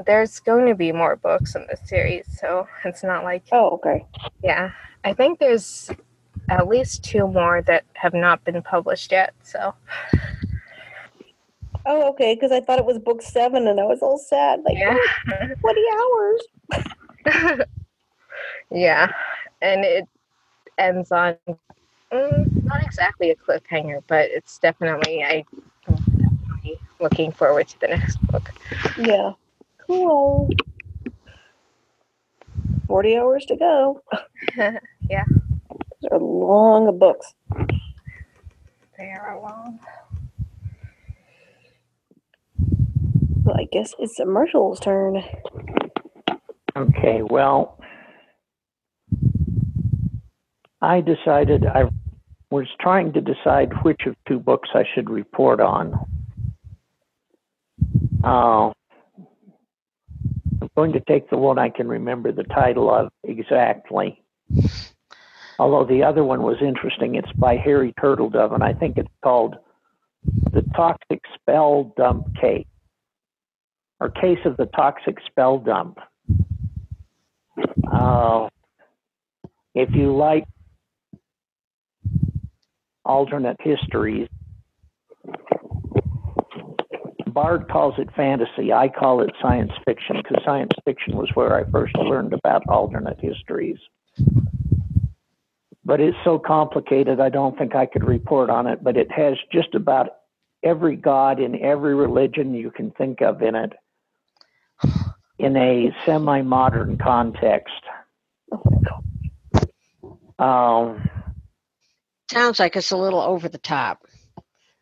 there's 0.07 0.39
going 0.41 0.67
to 0.67 0.75
be 0.75 0.93
more 0.93 1.17
books 1.17 1.55
in 1.55 1.67
this 1.69 1.81
series, 1.87 2.27
so 2.39 2.67
it's 2.85 3.03
not 3.03 3.25
like 3.25 3.45
Oh, 3.53 3.71
okay. 3.71 4.05
yeah. 4.43 4.71
I 5.05 5.13
think 5.15 5.39
there's 5.39 5.91
at 6.51 6.69
least 6.69 7.03
two 7.05 7.27
more 7.27 7.63
that 7.63 7.85
have 7.95 8.13
not 8.15 8.45
been 8.45 8.61
published 8.63 9.13
yet. 9.13 9.33
So 9.43 9.75
Oh, 11.85 12.09
okay, 12.11 12.35
because 12.35 12.53
I 12.53 12.61
thought 12.61 12.79
it 12.79 12.85
was 12.85 12.99
book 12.99 13.23
seven 13.23 13.67
and 13.67 13.81
I 13.81 13.85
was 13.85 14.03
all 14.03 14.19
sad. 14.19 14.61
Like, 14.65 14.79
yeah, 14.79 14.97
oh, 14.97 15.55
20 15.61 15.81
hours. 15.93 16.43
yeah, 18.71 19.09
and 19.63 19.85
it 19.85 20.07
ends 20.79 21.13
on 21.13 21.37
mm, 22.13 22.47
not 22.65 22.83
exactly 22.85 23.31
a 23.31 23.37
cliffhanger, 23.37 24.03
but 24.09 24.31
it's 24.31 24.59
definitely 24.59 25.23
I. 25.25 25.45
definitely 25.87 26.81
Looking 27.01 27.33
forward 27.33 27.69
to 27.69 27.81
the 27.81 27.89
next 27.89 28.19
book. 28.29 28.51
Yeah. 28.99 29.33
Cool. 29.87 30.51
40 32.89 33.17
hours 33.19 33.45
to 33.47 33.57
go. 33.57 34.03
yeah, 34.57 35.25
Those 36.03 36.13
are 36.13 36.19
long 36.21 36.99
books. 36.99 37.35
they 38.99 39.13
are 39.13 39.41
long. 39.41 39.81
Well, 43.45 43.57
I 43.59 43.67
guess 43.73 43.95
it's 43.99 44.21
Marshall's 44.25 44.81
turn. 44.81 45.23
Okay, 46.75 47.21
well, 47.23 47.79
I 50.81 51.01
decided 51.01 51.67
I 51.67 51.85
was 52.51 52.67
trying 52.81 53.13
to 53.13 53.21
decide 53.21 53.73
which 53.83 54.03
of 54.07 54.15
two 54.27 54.39
books 54.39 54.71
I 54.75 54.85
should 54.95 55.11
report 55.11 55.61
on. 55.61 55.95
Uh, 58.25 58.73
I'm 60.61 60.71
going 60.77 60.93
to 60.93 61.01
take 61.01 61.29
the 61.29 61.37
one 61.37 61.59
I 61.59 61.69
can 61.69 61.89
remember 61.89 62.33
the 62.33 62.45
title 62.45 62.93
of 62.93 63.11
exactly. 63.25 64.23
Although 65.59 65.85
the 65.85 66.03
other 66.03 66.25
one 66.25 66.43
was 66.43 66.57
interesting. 66.61 67.15
It's 67.17 67.33
by 67.33 67.57
Harry 67.57 67.93
Turtledove, 68.01 68.55
and 68.55 68.65
I 68.65 68.73
think 68.73 68.97
it's 68.97 69.09
called 69.23 69.57
The 70.53 70.63
Toxic 70.75 71.21
Spell 71.35 71.93
Dump 71.97 72.35
Case, 72.41 72.67
or 74.01 74.11
Case 74.11 74.39
of 74.45 74.57
the 74.57 74.67
Toxic 74.67 75.19
Spell 75.27 75.59
Dump. 75.59 75.99
Uh, 77.93 78.49
if 79.75 79.91
you 79.95 80.17
like 80.17 80.45
alternate 83.05 83.59
histories, 83.61 84.29
Bard 87.27 87.69
calls 87.69 87.95
it 87.99 88.09
fantasy. 88.15 88.73
I 88.73 88.89
call 88.89 89.23
it 89.23 89.31
science 89.41 89.73
fiction 89.87 90.17
because 90.17 90.43
science 90.45 90.73
fiction 90.85 91.17
was 91.17 91.31
where 91.35 91.55
I 91.55 91.71
first 91.71 91.97
learned 91.97 92.33
about 92.33 92.63
alternate 92.69 93.19
histories. 93.21 93.79
But 95.85 96.01
it's 96.01 96.17
so 96.25 96.39
complicated, 96.39 97.21
I 97.21 97.29
don't 97.29 97.59
think 97.59 97.75
I 97.75 97.87
could 97.87 98.05
report 98.05 98.51
on 98.51 98.67
it. 98.67 98.85
But 98.85 98.97
it 98.97 99.11
has 99.11 99.35
just 99.51 99.75
about 99.75 100.09
every 100.63 100.97
god 100.97 101.41
in 101.41 101.61
every 101.61 101.95
religion 101.95 102.55
you 102.55 102.71
can 102.71 102.91
think 102.93 103.21
of 103.21 103.43
in 103.43 103.55
it 103.55 103.73
in 105.43 105.57
a 105.57 105.95
semi 106.07 106.41
modern 106.43 106.97
context. 106.97 107.83
Um, 110.39 111.11
Sounds 112.31 112.59
like 112.59 112.77
it's 112.77 112.93
a 112.93 112.97
little 112.97 113.21
over 113.21 113.49
the 113.49 113.59
top. 113.59 114.07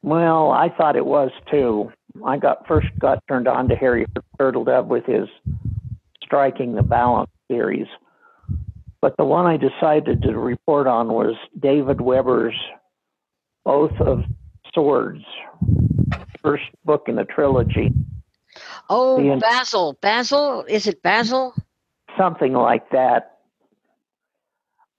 Well, 0.03 0.51
I 0.51 0.69
thought 0.69 0.97
it 0.97 1.05
was 1.05 1.31
too. 1.51 1.91
I 2.25 2.37
got 2.37 2.67
first 2.67 2.89
got 2.99 3.23
turned 3.27 3.49
on 3.49 3.69
to 3.69 3.75
Harry 3.75 4.07
Turtledove 4.39 4.87
with 4.87 5.05
his 5.07 5.29
Striking 6.23 6.75
the 6.75 6.83
Balance 6.83 7.31
series. 7.51 7.87
But 9.01 9.17
the 9.17 9.25
one 9.25 9.47
I 9.47 9.57
decided 9.57 10.23
to 10.23 10.39
report 10.39 10.87
on 10.87 11.09
was 11.09 11.35
David 11.59 12.01
Weber's 12.01 12.55
Oath 13.65 13.99
of 14.01 14.25
Swords, 14.75 15.25
first 16.43 16.65
book 16.85 17.05
in 17.09 17.17
the 17.17 17.25
trilogy, 17.25 17.93
Oh, 18.91 19.17
The 19.17 19.39
Basil. 19.41 19.97
Basil? 20.03 20.65
Is 20.69 20.87
it 20.87 21.03
Basil? 21.03 21.55
something 22.19 22.53
like 22.53 22.91
that. 22.91 23.39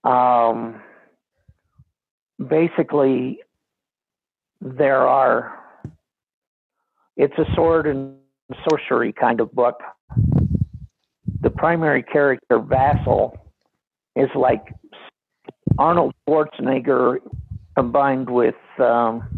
Um, 0.04 0.82
basically, 2.48 3.40
there 4.60 5.06
are, 5.06 5.58
it's 7.16 7.36
a 7.38 7.44
sword 7.54 7.86
and 7.86 8.16
sorcery 8.68 9.12
kind 9.12 9.40
of 9.40 9.52
book. 9.52 9.80
The 11.40 11.50
primary 11.50 12.02
character, 12.02 12.58
Vassal, 12.58 13.36
is 14.16 14.28
like 14.34 14.74
Arnold 15.78 16.14
Schwarzenegger 16.28 17.18
combined 17.76 18.28
with, 18.28 18.54
um, 18.78 19.28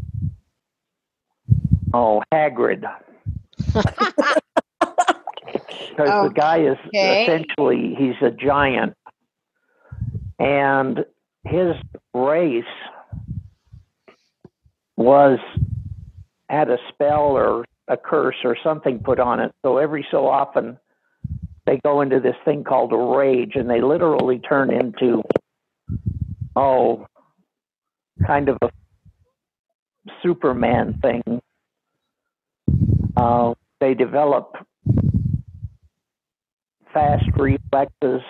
oh, 1.92 2.22
Hagrid. 2.32 2.84
Because 5.90 6.28
the 6.28 6.34
guy 6.34 6.60
is 6.60 6.76
essentially, 6.92 7.94
he's 7.98 8.16
a 8.22 8.30
giant. 8.30 8.94
And 10.38 11.04
his 11.44 11.74
race 12.12 12.64
was 14.96 15.38
had 16.48 16.70
a 16.70 16.78
spell 16.88 17.36
or 17.36 17.64
a 17.88 17.96
curse 17.96 18.36
or 18.44 18.56
something 18.62 18.98
put 18.98 19.18
on 19.18 19.40
it. 19.40 19.52
So 19.62 19.78
every 19.78 20.06
so 20.10 20.26
often 20.26 20.78
they 21.66 21.80
go 21.82 22.00
into 22.00 22.20
this 22.20 22.36
thing 22.44 22.64
called 22.64 22.92
a 22.92 22.96
rage 22.96 23.52
and 23.54 23.68
they 23.68 23.80
literally 23.80 24.38
turn 24.38 24.72
into 24.72 25.22
oh 26.56 27.06
kind 28.26 28.48
of 28.48 28.58
a 28.62 28.70
Superman 30.22 31.00
thing. 31.02 31.40
Uh, 33.16 33.54
they 33.80 33.94
develop 33.94 34.56
fast 36.94 37.24
reflexes 37.36 38.22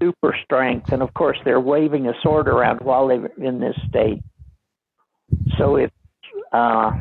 super 0.00 0.34
strength, 0.44 0.92
and 0.92 1.02
of 1.02 1.12
course 1.12 1.36
they're 1.44 1.60
waving 1.60 2.08
a 2.08 2.14
sword 2.22 2.48
around 2.48 2.80
while 2.80 3.08
they're 3.08 3.26
in 3.36 3.60
this 3.60 3.76
state. 3.88 4.22
So 5.58 5.76
it 5.76 5.92
uh, 6.52 6.92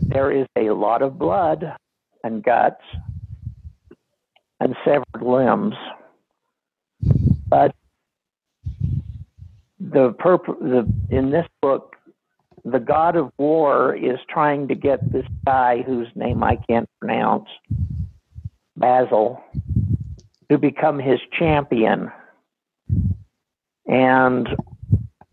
there 0.00 0.32
is 0.32 0.46
a 0.56 0.70
lot 0.70 1.02
of 1.02 1.18
blood 1.18 1.76
and 2.24 2.42
guts 2.42 2.82
and 4.60 4.74
severed 4.84 5.22
limbs, 5.22 5.74
but 7.48 7.74
the 9.78 10.14
in 11.10 11.30
this 11.30 11.46
book 11.60 11.96
the 12.64 12.78
god 12.78 13.16
of 13.16 13.32
war 13.38 13.94
is 13.94 14.18
trying 14.28 14.68
to 14.68 14.74
get 14.74 15.12
this 15.12 15.26
guy 15.44 15.82
whose 15.82 16.06
name 16.14 16.44
I 16.44 16.56
can't 16.68 16.88
pronounce, 17.00 17.48
Basil, 18.82 19.42
to 20.50 20.58
become 20.58 20.98
his 20.98 21.20
champion. 21.38 22.12
And 23.86 24.46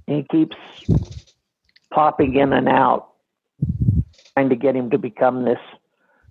he 0.08 0.26
keeps 0.32 0.56
popping 1.94 2.36
in 2.36 2.54
and 2.54 2.70
out, 2.70 3.10
trying 4.34 4.50
to 4.50 4.56
get 4.56 4.76
him 4.76 4.92
to 4.92 4.98
become 4.98 5.44
this 5.44 5.60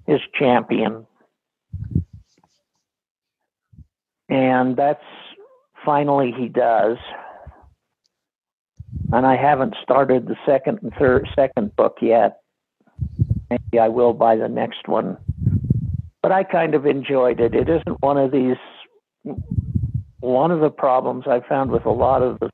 his 0.07 0.21
champion. 0.33 1.07
And 4.31 4.77
that's 4.77 5.05
finally 5.85 6.33
he 6.33 6.49
does 6.49 6.97
and 9.13 9.27
I 9.27 9.37
haven't 9.37 9.75
started 9.83 10.27
the 10.27 10.37
second 10.45 10.81
and 10.83 10.93
third 10.99 11.29
second 11.35 11.75
book 11.77 11.97
yet. 12.01 12.41
Maybe 13.51 13.79
I 13.79 13.89
will 13.89 14.13
by 14.13 14.37
the 14.37 14.49
next 14.49 14.87
one. 14.87 15.17
But 16.29 16.35
I 16.35 16.45
kind 16.45 16.75
of 16.75 16.85
enjoyed 16.85 17.41
it. 17.41 17.55
It 17.55 17.71
isn't 17.71 18.03
one 18.03 18.19
of 18.19 18.31
these. 18.31 18.59
One 20.21 20.51
of 20.51 20.61
the 20.61 20.69
problems 20.69 21.25
I 21.27 21.41
found 21.41 21.71
with 21.71 21.87
a 21.87 21.91
lot 21.91 22.21
of 22.23 22.39
the 22.39 22.51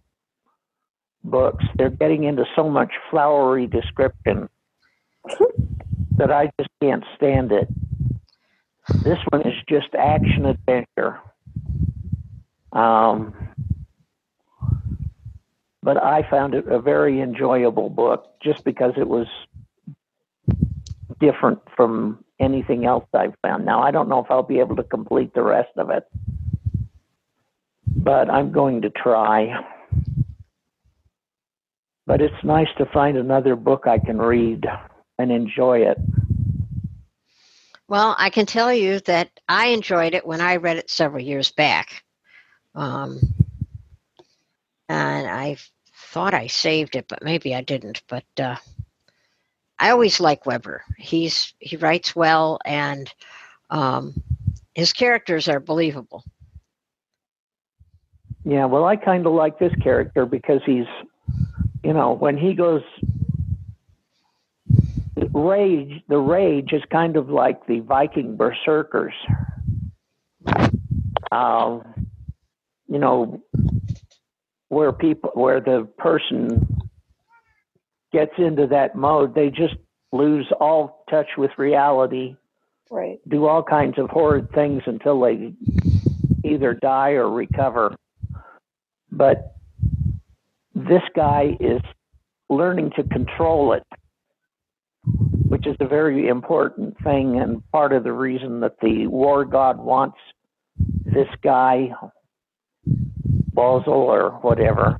books, 1.24 1.64
they're 1.74 1.90
getting 1.90 2.22
into 2.22 2.44
so 2.54 2.70
much 2.70 2.92
flowery 3.10 3.66
description 3.66 4.48
that 6.18 6.30
I 6.30 6.52
just 6.56 6.70
can't 6.80 7.02
stand 7.16 7.50
it. 7.50 7.66
This 9.02 9.18
one 9.30 9.40
is 9.40 9.54
just 9.68 9.92
action 9.98 10.46
adventure. 10.46 11.18
Um, 12.70 13.34
but 15.82 15.96
I 16.00 16.22
found 16.30 16.54
it 16.54 16.68
a 16.68 16.78
very 16.78 17.20
enjoyable 17.20 17.90
book 17.90 18.36
just 18.40 18.62
because 18.62 18.92
it 18.96 19.08
was 19.08 19.26
different 21.18 21.58
from 21.74 22.23
anything 22.40 22.84
else 22.84 23.04
I've 23.14 23.34
found. 23.42 23.64
Now, 23.64 23.82
I 23.82 23.90
don't 23.90 24.08
know 24.08 24.18
if 24.20 24.30
I'll 24.30 24.42
be 24.42 24.60
able 24.60 24.76
to 24.76 24.82
complete 24.82 25.34
the 25.34 25.42
rest 25.42 25.70
of 25.76 25.90
it, 25.90 26.04
but 27.86 28.30
I'm 28.30 28.52
going 28.52 28.82
to 28.82 28.90
try. 28.90 29.64
But 32.06 32.20
it's 32.20 32.44
nice 32.44 32.68
to 32.78 32.86
find 32.86 33.16
another 33.16 33.56
book 33.56 33.86
I 33.86 33.98
can 33.98 34.18
read 34.18 34.66
and 35.18 35.32
enjoy 35.32 35.78
it. 35.78 35.98
Well, 37.88 38.16
I 38.18 38.30
can 38.30 38.46
tell 38.46 38.72
you 38.72 39.00
that 39.00 39.30
I 39.48 39.68
enjoyed 39.68 40.14
it 40.14 40.26
when 40.26 40.40
I 40.40 40.56
read 40.56 40.78
it 40.78 40.90
several 40.90 41.22
years 41.22 41.52
back. 41.52 42.02
Um, 42.74 43.20
and 44.88 45.28
I 45.28 45.56
thought 45.94 46.34
I 46.34 46.48
saved 46.48 46.96
it, 46.96 47.06
but 47.08 47.22
maybe 47.22 47.54
I 47.54 47.60
didn't. 47.60 48.02
But 48.08 48.24
uh, 48.38 48.56
I 49.84 49.90
always 49.90 50.18
like 50.18 50.46
Weber. 50.46 50.82
He's 50.96 51.52
he 51.58 51.76
writes 51.76 52.16
well, 52.16 52.58
and 52.64 53.12
um, 53.68 54.14
his 54.74 54.94
characters 54.94 55.46
are 55.46 55.60
believable. 55.60 56.24
Yeah, 58.46 58.64
well, 58.64 58.86
I 58.86 58.96
kind 58.96 59.26
of 59.26 59.34
like 59.34 59.58
this 59.58 59.74
character 59.82 60.24
because 60.24 60.62
he's, 60.64 60.86
you 61.82 61.92
know, 61.92 62.14
when 62.14 62.38
he 62.38 62.54
goes 62.54 62.80
rage, 65.34 66.02
the 66.08 66.18
rage 66.18 66.72
is 66.72 66.82
kind 66.90 67.18
of 67.18 67.28
like 67.28 67.66
the 67.66 67.80
Viking 67.80 68.38
berserkers. 68.38 69.12
Um, 71.30 72.08
you 72.88 72.98
know, 72.98 73.42
where 74.68 74.92
people 74.92 75.32
where 75.34 75.60
the 75.60 75.86
person 75.98 76.73
gets 78.14 78.32
into 78.38 78.68
that 78.68 78.94
mode, 78.94 79.34
they 79.34 79.50
just 79.50 79.74
lose 80.12 80.46
all 80.60 81.04
touch 81.10 81.26
with 81.36 81.50
reality. 81.58 82.36
Right. 82.90 83.18
Do 83.28 83.46
all 83.46 83.62
kinds 83.62 83.98
of 83.98 84.08
horrid 84.08 84.50
things 84.52 84.82
until 84.86 85.20
they 85.20 85.52
either 86.44 86.74
die 86.74 87.10
or 87.10 87.28
recover. 87.28 87.96
But 89.10 89.56
this 90.74 91.02
guy 91.16 91.56
is 91.58 91.80
learning 92.48 92.92
to 92.96 93.02
control 93.02 93.72
it, 93.72 93.82
which 95.48 95.66
is 95.66 95.76
a 95.80 95.88
very 95.88 96.28
important 96.28 96.96
thing 97.02 97.40
and 97.40 97.68
part 97.72 97.92
of 97.92 98.04
the 98.04 98.12
reason 98.12 98.60
that 98.60 98.78
the 98.80 99.08
war 99.08 99.44
god 99.44 99.78
wants 99.78 100.18
this 101.04 101.28
guy 101.42 101.90
Basel 103.54 103.92
or 103.92 104.30
whatever 104.42 104.98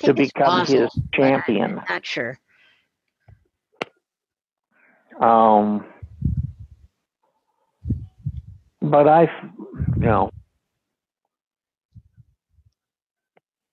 to 0.00 0.14
become 0.14 0.60
Basel, 0.60 0.82
his 0.82 1.02
champion. 1.12 1.80
Not 1.88 2.06
sure. 2.06 2.38
Um, 5.20 5.84
but 8.80 9.08
I've, 9.08 9.28
you 9.96 10.02
know, 10.02 10.30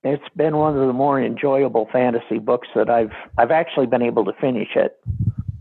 it's 0.03 0.23
been 0.35 0.57
one 0.57 0.77
of 0.77 0.87
the 0.87 0.93
more 0.93 1.21
enjoyable 1.21 1.87
fantasy 1.91 2.39
books 2.39 2.67
that 2.75 2.89
I've 2.89 3.11
I've 3.37 3.51
actually 3.51 3.87
been 3.87 4.01
able 4.01 4.25
to 4.25 4.33
finish 4.33 4.69
it. 4.75 4.99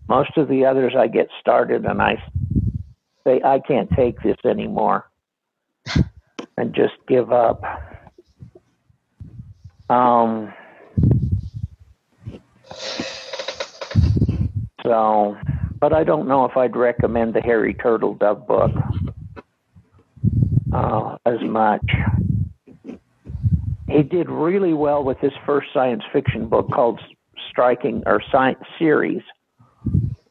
Most 0.08 0.36
of 0.36 0.48
the 0.48 0.64
others 0.66 0.94
I 0.96 1.08
get 1.08 1.28
started 1.40 1.84
and 1.84 2.00
I 2.00 2.22
say 3.26 3.40
I 3.42 3.60
can't 3.60 3.90
take 3.96 4.22
this 4.22 4.36
anymore 4.44 5.10
and 6.56 6.74
just 6.74 6.94
give 7.08 7.32
up. 7.32 7.62
Um, 9.94 10.52
so, 14.82 15.36
but 15.78 15.92
I 15.92 16.02
don't 16.02 16.26
know 16.26 16.44
if 16.46 16.56
I'd 16.56 16.74
recommend 16.74 17.34
the 17.34 17.40
Harry 17.40 17.74
Turtledove 17.74 18.44
book 18.44 18.72
uh, 20.72 21.16
as 21.24 21.40
much. 21.42 21.86
He 23.86 24.02
did 24.02 24.28
really 24.28 24.72
well 24.72 25.04
with 25.04 25.18
his 25.18 25.32
first 25.46 25.68
science 25.72 26.02
fiction 26.12 26.48
book 26.48 26.72
called 26.72 27.00
Striking, 27.48 28.02
or 28.04 28.20
science 28.32 28.64
series 28.76 29.22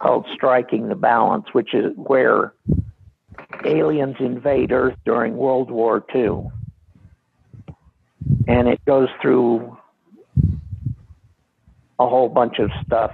called 0.02 0.26
Striking 0.34 0.90
the 0.90 0.96
Balance, 0.96 1.46
which 1.54 1.74
is 1.74 1.94
where 1.96 2.54
aliens 3.64 4.18
invade 4.20 4.74
Earth 4.74 4.98
during 5.06 5.38
World 5.38 5.72
War 5.72 6.04
II 6.14 6.52
and 8.48 8.68
it 8.68 8.84
goes 8.86 9.10
through 9.22 9.78
a 12.00 12.08
whole 12.08 12.30
bunch 12.30 12.60
of 12.60 12.70
stuff 12.86 13.12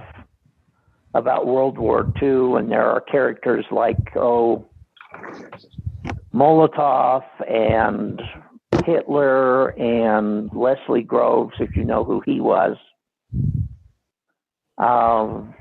about 1.14 1.46
World 1.46 1.78
War 1.78 2.12
II, 2.22 2.58
and 2.58 2.70
there 2.70 2.86
are 2.86 3.00
characters 3.00 3.64
like 3.70 3.98
oh 4.16 4.66
Molotov 6.34 7.24
and 7.48 8.22
Hitler 8.84 9.68
and 9.70 10.50
Leslie 10.52 11.02
Groves, 11.02 11.54
if 11.58 11.76
you 11.76 11.84
know 11.84 12.04
who 12.04 12.22
he 12.24 12.40
was. 12.40 12.76
Um, 14.78 15.54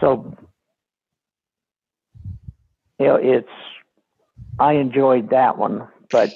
so 0.00 0.36
you 2.98 3.06
know, 3.06 3.16
it's 3.16 3.48
I 4.58 4.74
enjoyed 4.74 5.30
that 5.30 5.58
one, 5.58 5.88
but 6.10 6.30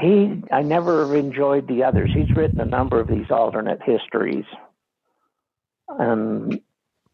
he 0.00 0.42
I 0.50 0.62
never 0.62 1.14
enjoyed 1.16 1.68
the 1.68 1.84
others. 1.84 2.10
He's 2.14 2.34
written 2.34 2.60
a 2.60 2.64
number 2.64 3.00
of 3.00 3.08
these 3.08 3.30
alternate 3.30 3.80
histories, 3.82 4.44
and 5.88 6.60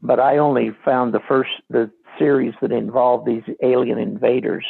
but 0.02 0.20
I 0.20 0.38
only 0.38 0.70
found 0.84 1.12
the 1.12 1.20
first 1.28 1.50
the 1.68 1.90
series 2.18 2.54
that 2.60 2.72
involved 2.72 3.26
these 3.26 3.42
alien 3.62 3.98
invaders 3.98 4.64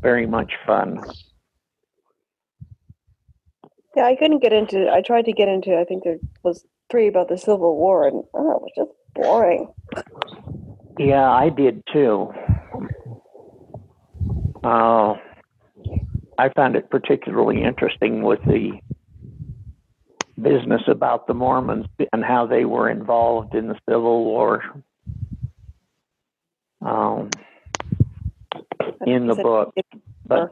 very 0.00 0.26
much 0.26 0.52
fun. 0.66 1.00
Yeah, 3.96 4.06
I 4.06 4.16
couldn't 4.16 4.42
get 4.42 4.52
into. 4.52 4.90
I 4.90 5.02
tried 5.02 5.26
to 5.26 5.32
get 5.32 5.48
into. 5.48 5.78
I 5.78 5.84
think 5.84 6.04
there 6.04 6.18
was 6.42 6.64
three 6.90 7.08
about 7.08 7.28
the 7.28 7.38
Civil 7.38 7.76
War, 7.76 8.06
and 8.06 8.24
oh, 8.34 8.56
it 8.56 8.62
was 8.62 8.72
just 8.76 8.90
boring. 9.14 9.72
Yeah, 10.98 11.30
I 11.30 11.48
did 11.48 11.82
too. 11.92 12.32
Uh, 14.62 15.14
I 16.38 16.48
found 16.50 16.76
it 16.76 16.90
particularly 16.90 17.62
interesting 17.62 18.22
with 18.22 18.40
the 18.44 18.80
business 20.40 20.82
about 20.88 21.26
the 21.26 21.34
Mormons 21.34 21.86
and 22.12 22.24
how 22.24 22.46
they 22.46 22.64
were 22.64 22.90
involved 22.90 23.54
in 23.54 23.68
the 23.68 23.78
Civil 23.88 24.24
War. 24.24 24.62
Um, 26.80 27.30
in 29.06 29.26
the 29.26 29.34
book. 29.34 29.74
But 30.26 30.50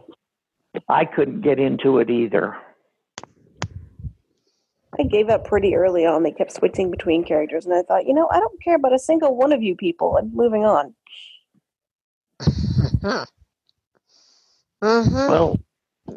I 0.88 1.04
couldn't 1.04 1.42
get 1.42 1.58
into 1.58 1.98
it 1.98 2.10
either. 2.10 2.56
I 4.98 5.04
gave 5.04 5.28
up 5.30 5.46
pretty 5.46 5.74
early 5.74 6.04
on. 6.04 6.22
They 6.22 6.32
kept 6.32 6.52
switching 6.52 6.90
between 6.90 7.24
characters, 7.24 7.64
and 7.64 7.74
I 7.74 7.82
thought, 7.82 8.06
you 8.06 8.12
know, 8.12 8.28
I 8.30 8.38
don't 8.40 8.62
care 8.62 8.76
about 8.76 8.94
a 8.94 8.98
single 8.98 9.34
one 9.34 9.52
of 9.52 9.62
you 9.62 9.74
people. 9.74 10.18
I'm 10.18 10.34
moving 10.34 10.64
on. 10.64 10.94
hmm 14.82 15.28
Well, 15.28 15.58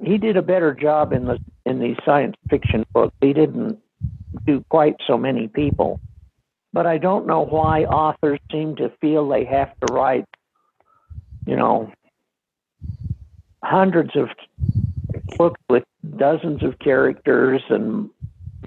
he 0.03 0.17
did 0.17 0.37
a 0.37 0.41
better 0.41 0.73
job 0.73 1.13
in 1.13 1.25
the 1.25 1.39
in 1.65 1.79
the 1.79 1.95
science 2.05 2.35
fiction 2.49 2.85
book. 2.93 3.13
He 3.21 3.33
didn't 3.33 3.79
do 4.45 4.63
quite 4.69 4.95
so 5.07 5.17
many 5.17 5.47
people, 5.47 5.99
but 6.73 6.85
I 6.85 6.97
don't 6.97 7.25
know 7.27 7.41
why 7.45 7.83
authors 7.83 8.39
seem 8.51 8.75
to 8.77 8.89
feel 9.01 9.27
they 9.27 9.45
have 9.45 9.71
to 9.79 9.93
write, 9.93 10.25
you 11.45 11.55
know, 11.55 11.91
hundreds 13.63 14.15
of 14.15 14.29
books 15.37 15.59
with 15.69 15.83
dozens 16.17 16.63
of 16.63 16.77
characters 16.79 17.61
and 17.69 18.09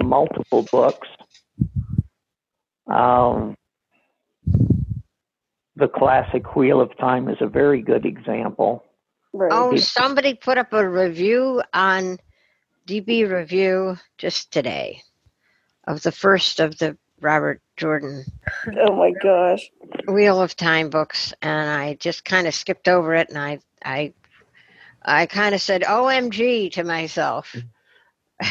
multiple 0.02 0.66
books. 0.70 1.08
Um, 2.86 3.56
the 5.76 5.88
classic 5.88 6.56
Wheel 6.56 6.80
of 6.80 6.96
Time 6.98 7.28
is 7.28 7.36
a 7.40 7.46
very 7.46 7.82
good 7.82 8.04
example. 8.04 8.84
Right. 9.38 9.52
Oh, 9.52 9.76
somebody 9.76 10.34
put 10.34 10.58
up 10.58 10.72
a 10.72 10.88
review 10.88 11.62
on 11.72 12.18
DB 12.88 13.30
Review 13.30 13.96
just 14.16 14.50
today 14.50 15.02
of 15.84 16.02
the 16.02 16.10
first 16.10 16.58
of 16.58 16.76
the 16.78 16.98
Robert 17.20 17.62
Jordan 17.76 18.24
oh 18.80 18.96
my 18.96 19.12
gosh. 19.22 19.70
Wheel 20.08 20.42
of 20.42 20.56
Time 20.56 20.90
books, 20.90 21.32
and 21.40 21.70
I 21.70 21.94
just 21.94 22.24
kind 22.24 22.48
of 22.48 22.54
skipped 22.54 22.88
over 22.88 23.14
it, 23.14 23.28
and 23.28 23.38
I, 23.38 23.60
I, 23.84 24.12
I 25.02 25.26
kind 25.26 25.54
of 25.54 25.60
said 25.60 25.82
"OMG" 25.82 26.72
to 26.72 26.82
myself. 26.82 27.54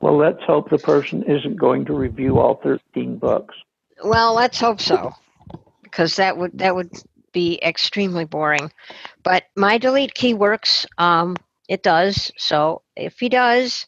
Well, 0.00 0.16
let's 0.16 0.42
hope 0.46 0.70
the 0.70 0.78
person 0.78 1.24
isn't 1.24 1.56
going 1.56 1.84
to 1.86 1.92
review 1.92 2.38
all 2.38 2.60
13 2.62 3.18
books. 3.18 3.56
Well, 4.04 4.32
let's 4.32 4.60
hope 4.60 4.80
so, 4.80 5.12
because 5.82 6.14
that 6.16 6.36
would 6.36 6.58
that 6.58 6.76
would 6.76 6.92
be 7.38 7.60
extremely 7.62 8.24
boring. 8.24 8.72
But 9.22 9.44
my 9.56 9.78
delete 9.78 10.12
key 10.12 10.34
works. 10.34 10.86
Um, 10.98 11.36
it 11.68 11.84
does. 11.84 12.32
So 12.36 12.82
if 12.96 13.20
he 13.20 13.28
does, 13.28 13.86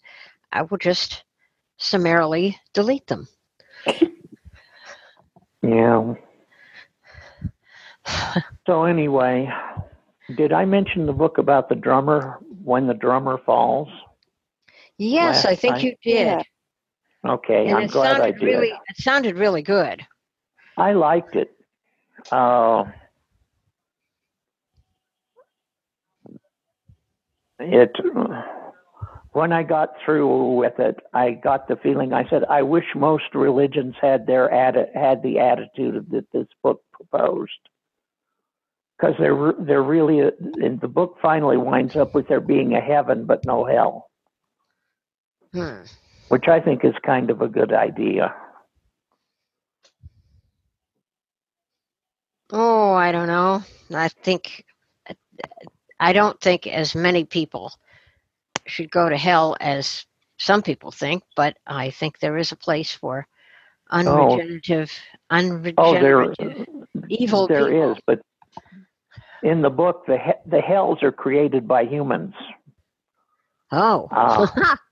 I 0.52 0.62
will 0.62 0.78
just 0.78 1.24
summarily 1.78 2.56
delete 2.74 3.08
them. 3.08 3.26
Yeah. 5.62 6.14
So, 8.66 8.84
anyway, 8.84 9.48
did 10.36 10.52
I 10.52 10.64
mention 10.64 11.06
the 11.06 11.12
book 11.12 11.38
about 11.38 11.68
the 11.68 11.74
drummer, 11.74 12.38
When 12.62 12.86
the 12.86 12.94
Drummer 12.94 13.36
Falls? 13.44 13.88
Yes, 14.96 15.44
I 15.44 15.56
think 15.56 15.76
time- 15.76 15.84
you 15.86 15.94
did. 16.02 16.26
Yeah. 16.26 16.42
Okay, 17.32 17.66
And 17.66 17.76
I'm 17.78 17.82
it 17.84 17.90
glad 17.90 18.16
I 18.20 18.30
sounded 18.30 18.38
did. 18.40 18.46
really 18.46 18.68
it 18.68 18.96
sounded 18.96 19.36
really 19.36 19.62
good. 19.62 20.06
I 20.76 20.92
liked 20.92 21.34
it. 21.36 21.50
Uh, 22.30 22.84
it 27.60 27.92
when 29.32 29.52
I 29.52 29.62
got 29.62 29.90
through 30.04 30.56
with 30.56 30.78
it, 30.78 30.96
I 31.14 31.30
got 31.32 31.68
the 31.68 31.76
feeling. 31.76 32.12
I 32.12 32.28
said, 32.28 32.44
I 32.50 32.62
wish 32.62 32.84
most 32.96 33.34
religions 33.34 33.94
had 34.00 34.26
their 34.26 34.48
atti- 34.48 34.94
had 34.94 35.22
the 35.22 35.38
attitude 35.38 36.06
that 36.10 36.26
this 36.32 36.48
book 36.62 36.82
proposed, 36.92 37.52
because 38.98 39.14
they're 39.18 39.52
they're 39.60 39.82
really 39.82 40.20
and 40.20 40.80
the 40.80 40.88
book 40.88 41.18
finally 41.22 41.56
winds 41.56 41.96
up 41.96 42.14
with 42.14 42.28
there 42.28 42.40
being 42.40 42.74
a 42.74 42.80
heaven 42.80 43.24
but 43.24 43.44
no 43.44 43.64
hell, 43.64 44.10
Hmm. 45.52 45.82
which 46.28 46.48
I 46.48 46.60
think 46.60 46.84
is 46.84 46.94
kind 47.04 47.30
of 47.30 47.40
a 47.40 47.48
good 47.48 47.72
idea. 47.72 48.34
Oh, 52.52 52.94
I 52.94 53.12
don't 53.12 53.28
know. 53.28 53.62
I 53.94 54.08
think 54.08 54.64
I 56.00 56.12
don't 56.12 56.40
think 56.40 56.66
as 56.66 56.94
many 56.94 57.24
people 57.24 57.72
should 58.66 58.90
go 58.90 59.08
to 59.08 59.16
hell 59.16 59.56
as 59.60 60.06
some 60.38 60.62
people 60.62 60.90
think, 60.90 61.22
but 61.36 61.56
I 61.66 61.90
think 61.90 62.18
there 62.18 62.38
is 62.38 62.52
a 62.52 62.56
place 62.56 62.92
for 62.92 63.26
unregenerative, 63.92 64.90
Oh, 65.78 65.92
there 65.98 66.22
unregenerative 66.22 66.66
evil 67.08 67.48
there 67.48 67.68
people. 67.68 67.92
is, 67.92 67.98
but 68.06 68.20
in 69.42 69.62
the 69.62 69.70
book, 69.70 70.04
the 70.06 70.18
he- 70.18 70.50
the 70.50 70.60
hells 70.60 71.02
are 71.02 71.12
created 71.12 71.68
by 71.68 71.84
humans. 71.84 72.34
Oh, 73.72 74.08
Ah. 74.10 74.78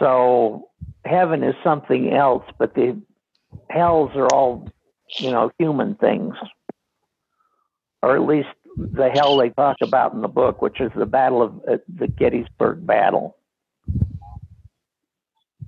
So 0.00 0.70
heaven 1.04 1.44
is 1.44 1.54
something 1.62 2.12
else, 2.12 2.44
but 2.58 2.74
the 2.74 3.00
hells 3.70 4.10
are 4.16 4.28
all, 4.34 4.68
you 5.20 5.30
know, 5.30 5.50
human 5.58 5.94
things, 5.96 6.34
or 8.02 8.16
at 8.16 8.22
least 8.22 8.48
the 8.76 9.10
hell 9.10 9.36
they 9.36 9.50
talk 9.50 9.76
about 9.82 10.12
in 10.14 10.20
the 10.20 10.28
book, 10.28 10.62
which 10.62 10.80
is 10.80 10.90
the 10.96 11.06
battle 11.06 11.42
of 11.42 11.52
uh, 11.68 11.76
the 11.88 12.08
Gettysburg 12.08 12.86
Battle. 12.86 13.36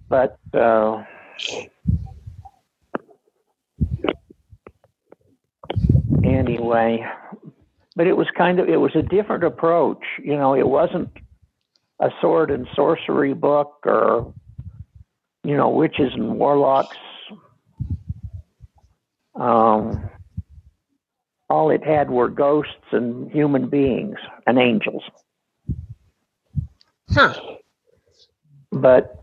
But 0.09 0.39
uh, 0.55 1.03
anyway, 6.25 7.05
but 7.97 8.07
it 8.07 8.17
was 8.17 8.27
kind 8.37 8.61
of 8.61 8.69
it 8.69 8.77
was 8.77 8.95
a 8.95 9.03
different 9.03 9.45
approach. 9.45 10.05
You 10.23 10.37
know, 10.37 10.55
it 10.55 10.67
wasn't 10.67 11.11
a 12.01 12.11
sword 12.21 12.51
and 12.51 12.69
sorcery 12.75 13.35
book 13.35 13.81
or 13.85 14.33
you 15.45 15.57
know 15.57 15.71
witches 15.71 16.13
and 16.15 16.39
warlocks. 16.39 16.97
Um, 19.35 20.09
all 21.49 21.71
it 21.71 21.85
had 21.85 22.11
were 22.11 22.29
ghosts 22.29 22.73
and 22.93 23.31
human 23.31 23.69
beings 23.69 24.17
and 24.47 24.59
angels. 24.59 25.03
huh. 27.11 27.35
But 28.73 29.23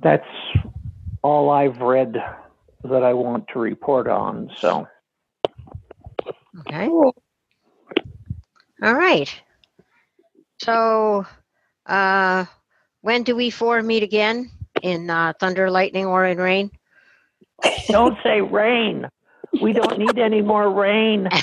that's 0.00 0.26
all 1.22 1.50
I've 1.50 1.78
read 1.78 2.16
that 2.84 3.02
I 3.02 3.12
want 3.12 3.46
to 3.52 3.58
report 3.58 4.08
on. 4.08 4.50
So 4.60 4.86
Okay. 6.60 6.88
All 6.88 7.14
right. 8.82 9.42
So, 10.62 11.26
uh, 11.86 12.44
when 13.02 13.22
do 13.22 13.36
we 13.36 13.50
four 13.50 13.82
meet 13.82 14.02
again? 14.02 14.50
In 14.82 15.08
uh, 15.08 15.32
thunder, 15.40 15.70
lightning, 15.70 16.06
or 16.06 16.26
in 16.26 16.38
rain? 16.38 16.70
don't 17.88 18.16
say 18.22 18.40
rain. 18.40 19.06
We 19.60 19.72
don't 19.72 19.98
need 19.98 20.18
any 20.18 20.42
more 20.42 20.70
rain. 20.70 21.28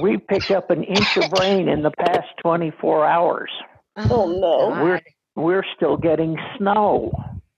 We 0.00 0.18
picked 0.18 0.50
up 0.50 0.70
an 0.70 0.82
inch 0.82 1.16
of 1.16 1.32
rain 1.40 1.68
in 1.68 1.82
the 1.82 1.90
past 1.92 2.26
24 2.42 3.06
hours. 3.06 3.50
Oh, 3.96 4.26
no. 4.40 4.82
We're 4.82 5.00
we're 5.36 5.64
still 5.76 5.96
getting 5.96 6.36
snow 6.58 7.12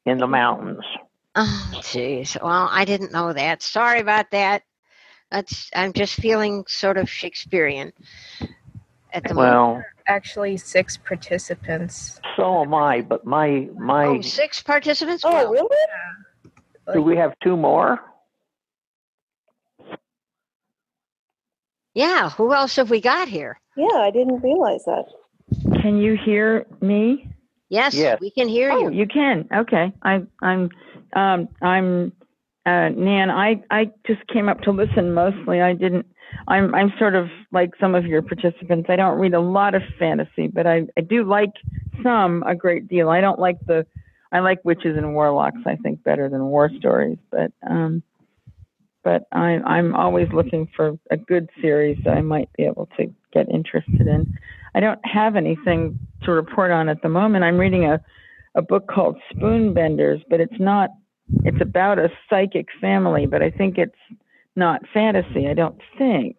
in 0.04 0.18
the 0.18 0.26
mountains. 0.26 0.84
Oh, 1.36 1.70
jeez. 1.76 2.40
Well, 2.40 2.68
I 2.70 2.84
didn't 2.84 3.12
know 3.12 3.32
that. 3.32 3.62
Sorry 3.62 4.00
about 4.00 4.30
that. 4.32 4.62
That's. 5.30 5.70
I'm 5.74 5.92
just 5.92 6.14
feeling 6.14 6.64
sort 6.68 6.96
of 6.98 7.08
Shakespearean 7.08 7.92
at 9.12 9.24
the 9.24 9.34
moment. 9.34 9.52
Well, 9.54 9.84
Actually, 10.06 10.56
six 10.56 10.96
participants. 10.96 12.20
so 12.36 12.62
am 12.62 12.74
I, 12.74 13.00
but 13.02 13.24
my 13.26 13.68
my 13.76 14.06
Oh, 14.06 14.20
six 14.22 14.62
participants. 14.62 15.22
Oh, 15.26 15.30
Wow. 15.32 15.50
really? 15.52 15.76
Do 16.92 17.02
we 17.02 17.16
have 17.16 17.32
two 17.42 17.56
more? 17.56 17.98
Yeah. 21.94 22.30
Who 22.30 22.52
else 22.52 22.76
have 22.76 22.90
we 22.90 23.00
got 23.00 23.28
here? 23.28 23.60
Yeah, 23.76 23.86
I 23.98 24.10
didn't 24.10 24.40
realize 24.42 24.84
that. 24.84 25.04
Can 25.80 25.96
you 25.98 26.16
hear 26.16 26.66
me? 26.80 27.28
Yes, 27.70 27.94
Yes. 27.94 28.18
we 28.20 28.30
can 28.30 28.48
hear 28.48 28.70
Oh, 28.72 28.88
you. 28.88 29.00
you 29.00 29.06
can. 29.06 29.48
Okay. 29.54 29.92
I, 30.02 30.22
I'm, 30.42 30.70
um, 31.14 31.48
I'm, 31.60 32.12
uh, 32.66 32.88
Nan. 32.90 33.30
I, 33.30 33.62
I 33.70 33.90
just 34.06 34.26
came 34.28 34.48
up 34.48 34.60
to 34.62 34.70
listen 34.70 35.12
mostly. 35.12 35.60
I 35.60 35.74
didn't. 35.74 36.06
I'm, 36.46 36.74
I'm 36.74 36.92
sort 36.98 37.14
of 37.14 37.28
like 37.52 37.70
some 37.80 37.94
of 37.94 38.04
your 38.06 38.20
participants. 38.22 38.86
I 38.90 38.96
don't 38.96 39.18
read 39.18 39.32
a 39.34 39.40
lot 39.40 39.74
of 39.74 39.82
fantasy, 39.98 40.46
but 40.48 40.66
I, 40.66 40.86
I 40.96 41.00
do 41.00 41.24
like 41.24 41.50
some 42.02 42.42
a 42.46 42.54
great 42.54 42.86
deal. 42.88 43.08
I 43.08 43.20
don't 43.22 43.38
like 43.38 43.58
the, 43.66 43.86
I 44.32 44.40
like 44.40 44.64
witches 44.64 44.96
and 44.96 45.14
warlocks. 45.14 45.60
I 45.66 45.76
think 45.76 46.02
better 46.02 46.28
than 46.28 46.44
war 46.46 46.70
stories, 46.78 47.18
but, 47.30 47.52
um, 47.68 48.02
but 49.04 49.24
I, 49.32 49.58
I'm 49.64 49.94
always 49.94 50.28
looking 50.32 50.68
for 50.76 50.98
a 51.10 51.16
good 51.16 51.48
series 51.62 51.98
that 52.04 52.16
I 52.16 52.20
might 52.20 52.52
be 52.52 52.64
able 52.64 52.88
to 52.98 53.06
get 53.32 53.48
interested 53.48 54.06
in. 54.06 54.34
I 54.74 54.80
don't 54.80 55.00
have 55.04 55.36
anything 55.36 55.98
to 56.24 56.32
report 56.32 56.70
on 56.70 56.88
at 56.88 57.02
the 57.02 57.08
moment. 57.08 57.44
I'm 57.44 57.58
reading 57.58 57.84
a, 57.84 58.00
a 58.54 58.62
book 58.62 58.86
called 58.88 59.16
Spoonbenders, 59.32 60.22
but 60.28 60.40
it's 60.40 60.58
not, 60.58 60.90
it's 61.44 61.60
about 61.60 61.98
a 61.98 62.10
psychic 62.28 62.66
family, 62.80 63.26
but 63.26 63.42
I 63.42 63.50
think 63.50 63.78
it's 63.78 63.94
not 64.56 64.82
fantasy. 64.92 65.48
I 65.48 65.54
don't 65.54 65.80
think. 65.96 66.38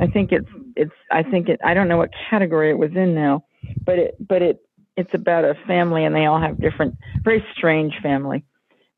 I 0.00 0.06
think 0.06 0.32
it's 0.32 0.48
it's 0.76 0.92
I 1.10 1.22
think 1.22 1.48
it 1.48 1.60
I 1.64 1.74
don't 1.74 1.88
know 1.88 1.96
what 1.96 2.10
category 2.28 2.70
it 2.70 2.78
was 2.78 2.90
in 2.94 3.14
now, 3.14 3.44
but 3.84 3.98
it 3.98 4.16
but 4.20 4.42
it 4.42 4.60
it's 4.98 5.14
about 5.14 5.44
a 5.44 5.54
family 5.66 6.04
and 6.04 6.14
they 6.14 6.26
all 6.26 6.40
have 6.40 6.60
different 6.60 6.96
very 7.22 7.44
strange 7.56 7.94
family 8.02 8.44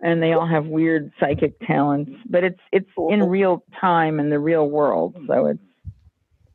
and 0.01 0.23
they 0.23 0.33
all 0.33 0.47
have 0.47 0.67
weird 0.67 1.13
psychic 1.21 1.61
talents, 1.61 2.11
but 2.29 2.43
it's 2.43 2.61
it's 2.73 2.89
in 3.11 3.23
real 3.25 3.63
time 3.81 4.19
in 4.19 4.31
the 4.31 4.39
real 4.39 4.69
world, 4.69 5.15
so 5.27 5.47
it's 5.47 5.61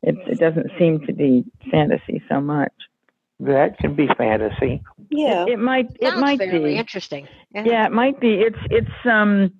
it 0.02 0.16
it 0.26 0.38
doesn't 0.38 0.70
seem 0.78 1.06
to 1.06 1.12
be 1.12 1.44
fantasy 1.70 2.22
so 2.28 2.40
much. 2.40 2.72
That 3.38 3.78
can 3.78 3.94
be 3.94 4.08
fantasy. 4.18 4.82
Yeah. 5.10 5.44
It, 5.44 5.50
it 5.50 5.58
might 5.58 5.90
it 6.00 6.08
Sounds 6.08 6.20
might 6.20 6.38
be. 6.40 6.74
interesting. 6.74 7.28
Yeah. 7.54 7.64
Yeah, 7.64 7.86
it 7.86 7.92
might 7.92 8.18
be. 8.18 8.34
It's 8.34 8.58
it's 8.70 9.06
um 9.08 9.52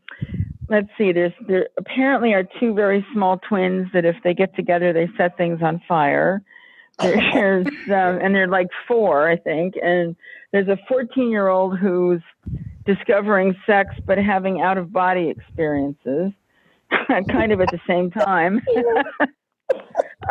let's 0.68 0.88
see, 0.98 1.12
there's 1.12 1.32
there 1.46 1.68
apparently 1.78 2.32
are 2.32 2.44
two 2.58 2.74
very 2.74 3.06
small 3.12 3.38
twins 3.48 3.86
that 3.92 4.04
if 4.04 4.16
they 4.24 4.34
get 4.34 4.54
together 4.56 4.92
they 4.92 5.08
set 5.16 5.36
things 5.36 5.60
on 5.62 5.80
fire. 5.86 6.42
There's 7.02 7.66
um, 7.66 8.18
and 8.22 8.34
they're 8.34 8.48
like 8.48 8.68
four, 8.88 9.28
I 9.28 9.36
think, 9.36 9.74
and 9.82 10.16
there's 10.52 10.68
a 10.68 10.78
14 10.88 11.30
year 11.30 11.48
old 11.48 11.78
who's 11.78 12.22
discovering 12.86 13.54
sex 13.66 13.94
but 14.06 14.16
having 14.16 14.62
out 14.62 14.78
of 14.78 14.92
body 14.92 15.28
experiences, 15.28 16.32
kind 17.28 17.52
of 17.52 17.60
at 17.60 17.70
the 17.70 17.80
same 17.86 18.10
time. 18.10 18.62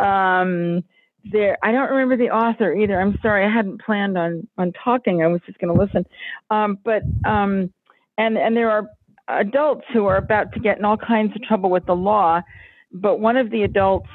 um, 0.00 0.82
there, 1.30 1.56
I 1.62 1.70
don't 1.70 1.90
remember 1.90 2.16
the 2.16 2.30
author 2.30 2.74
either. 2.74 3.00
I'm 3.00 3.16
sorry, 3.22 3.44
I 3.44 3.52
hadn't 3.52 3.80
planned 3.82 4.18
on 4.18 4.48
on 4.58 4.72
talking. 4.72 5.22
I 5.22 5.28
was 5.28 5.40
just 5.46 5.58
going 5.58 5.72
to 5.72 5.80
listen. 5.80 6.04
Um, 6.50 6.78
but 6.84 7.02
um, 7.24 7.72
and 8.18 8.36
and 8.36 8.56
there 8.56 8.70
are 8.70 8.88
adults 9.28 9.84
who 9.92 10.06
are 10.06 10.16
about 10.16 10.52
to 10.54 10.60
get 10.60 10.78
in 10.78 10.84
all 10.84 10.96
kinds 10.96 11.34
of 11.36 11.42
trouble 11.42 11.70
with 11.70 11.86
the 11.86 11.94
law, 11.94 12.40
but 12.92 13.20
one 13.20 13.36
of 13.36 13.50
the 13.50 13.62
adults 13.62 14.08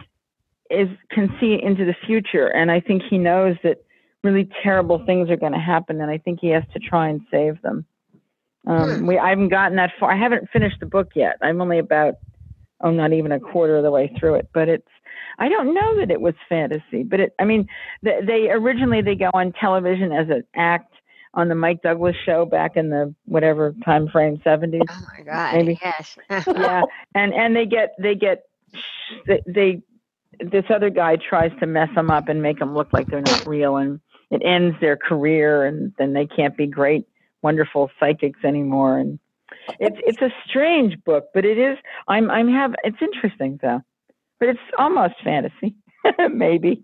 is 0.72 0.90
can 1.12 1.36
see 1.40 1.60
into 1.62 1.86
the 1.86 1.96
future, 2.06 2.48
and 2.48 2.72
I 2.72 2.80
think 2.80 3.04
he 3.10 3.18
knows 3.18 3.56
that 3.64 3.84
really 4.24 4.50
terrible 4.64 5.04
things 5.06 5.30
are 5.30 5.38
going 5.38 5.54
to 5.54 5.60
happen, 5.60 6.02
and 6.02 6.12
I 6.12 6.18
think 6.18 6.40
he 6.42 6.50
has 6.50 6.64
to 6.74 6.80
try 6.80 7.10
and 7.10 7.22
save 7.32 7.62
them. 7.62 7.86
Um, 8.68 9.00
Hmm. 9.00 9.08
we 9.08 9.18
I 9.18 9.30
haven't 9.30 9.50
gotten 9.50 9.78
that 9.78 9.92
far. 10.00 10.12
I 10.12 10.18
haven't 10.18 10.50
finished 10.52 10.80
the 10.80 10.86
book 10.86 11.10
yet. 11.16 11.38
I'm 11.42 11.62
only 11.62 11.80
about 11.80 12.16
oh, 12.82 12.92
not 12.92 13.14
even 13.14 13.32
a 13.32 13.40
quarter 13.40 13.78
of 13.78 13.84
the 13.84 13.92
way 13.92 14.14
through 14.20 14.36
it, 14.36 14.50
but 14.54 14.70
it's. 14.70 14.88
I 15.40 15.50
don't 15.50 15.74
know 15.74 15.98
that 16.00 16.12
it 16.12 16.22
was 16.22 16.36
fantasy, 16.48 17.04
but 17.04 17.20
it. 17.20 17.34
I 17.40 17.46
mean, 17.46 17.68
they, 18.04 18.20
they 18.26 18.50
originally 18.52 19.02
they 19.02 19.16
go 19.16 19.32
on 19.34 19.54
television 19.54 20.12
as 20.12 20.30
an 20.30 20.44
act 20.56 20.94
on 21.34 21.48
the 21.48 21.56
Mike 21.56 21.82
Douglas 21.82 22.16
show 22.26 22.46
back 22.46 22.76
in 22.76 22.90
the 22.90 23.14
whatever 23.26 23.74
time 23.86 24.08
frame 24.10 24.42
70s. 24.46 24.82
Oh 24.90 25.08
my 25.18 25.24
God. 25.24 25.56
Maybe. 25.56 25.80
Yes. 25.82 26.18
yeah, 26.30 26.82
and 27.16 27.34
and 27.34 27.56
they 27.56 27.66
get 27.66 27.96
they 28.00 28.16
get 28.16 28.44
they, 29.26 29.42
they 29.48 29.82
this 30.42 30.66
other 30.74 30.90
guy 30.90 31.18
tries 31.18 31.52
to 31.60 31.68
mess 31.68 31.90
them 31.96 32.10
up 32.10 32.28
and 32.28 32.42
make 32.42 32.60
them 32.60 32.74
look 32.74 32.92
like 32.94 33.08
they're 33.08 33.22
not 33.22 33.48
real, 33.48 33.78
and 33.78 34.00
it 34.30 34.42
ends 34.44 34.76
their 34.82 34.98
career, 34.98 35.66
and 35.66 35.94
then 35.98 36.14
they 36.14 36.26
can't 36.26 36.56
be 36.56 36.68
great, 36.68 37.06
wonderful 37.42 37.90
psychics 38.00 38.40
anymore. 38.44 38.98
And 38.98 39.20
it's 39.80 39.98
it's 40.06 40.22
a 40.22 40.34
strange 40.48 41.04
book, 41.04 41.26
but 41.34 41.46
it 41.46 41.58
is. 41.58 41.78
I'm 42.08 42.30
I'm 42.32 42.50
have 42.50 42.74
it's 42.84 43.02
interesting 43.02 43.60
though, 43.62 43.82
but 44.40 44.50
it's 44.50 44.60
almost 44.78 45.16
fantasy, 45.24 45.76
maybe. 46.32 46.84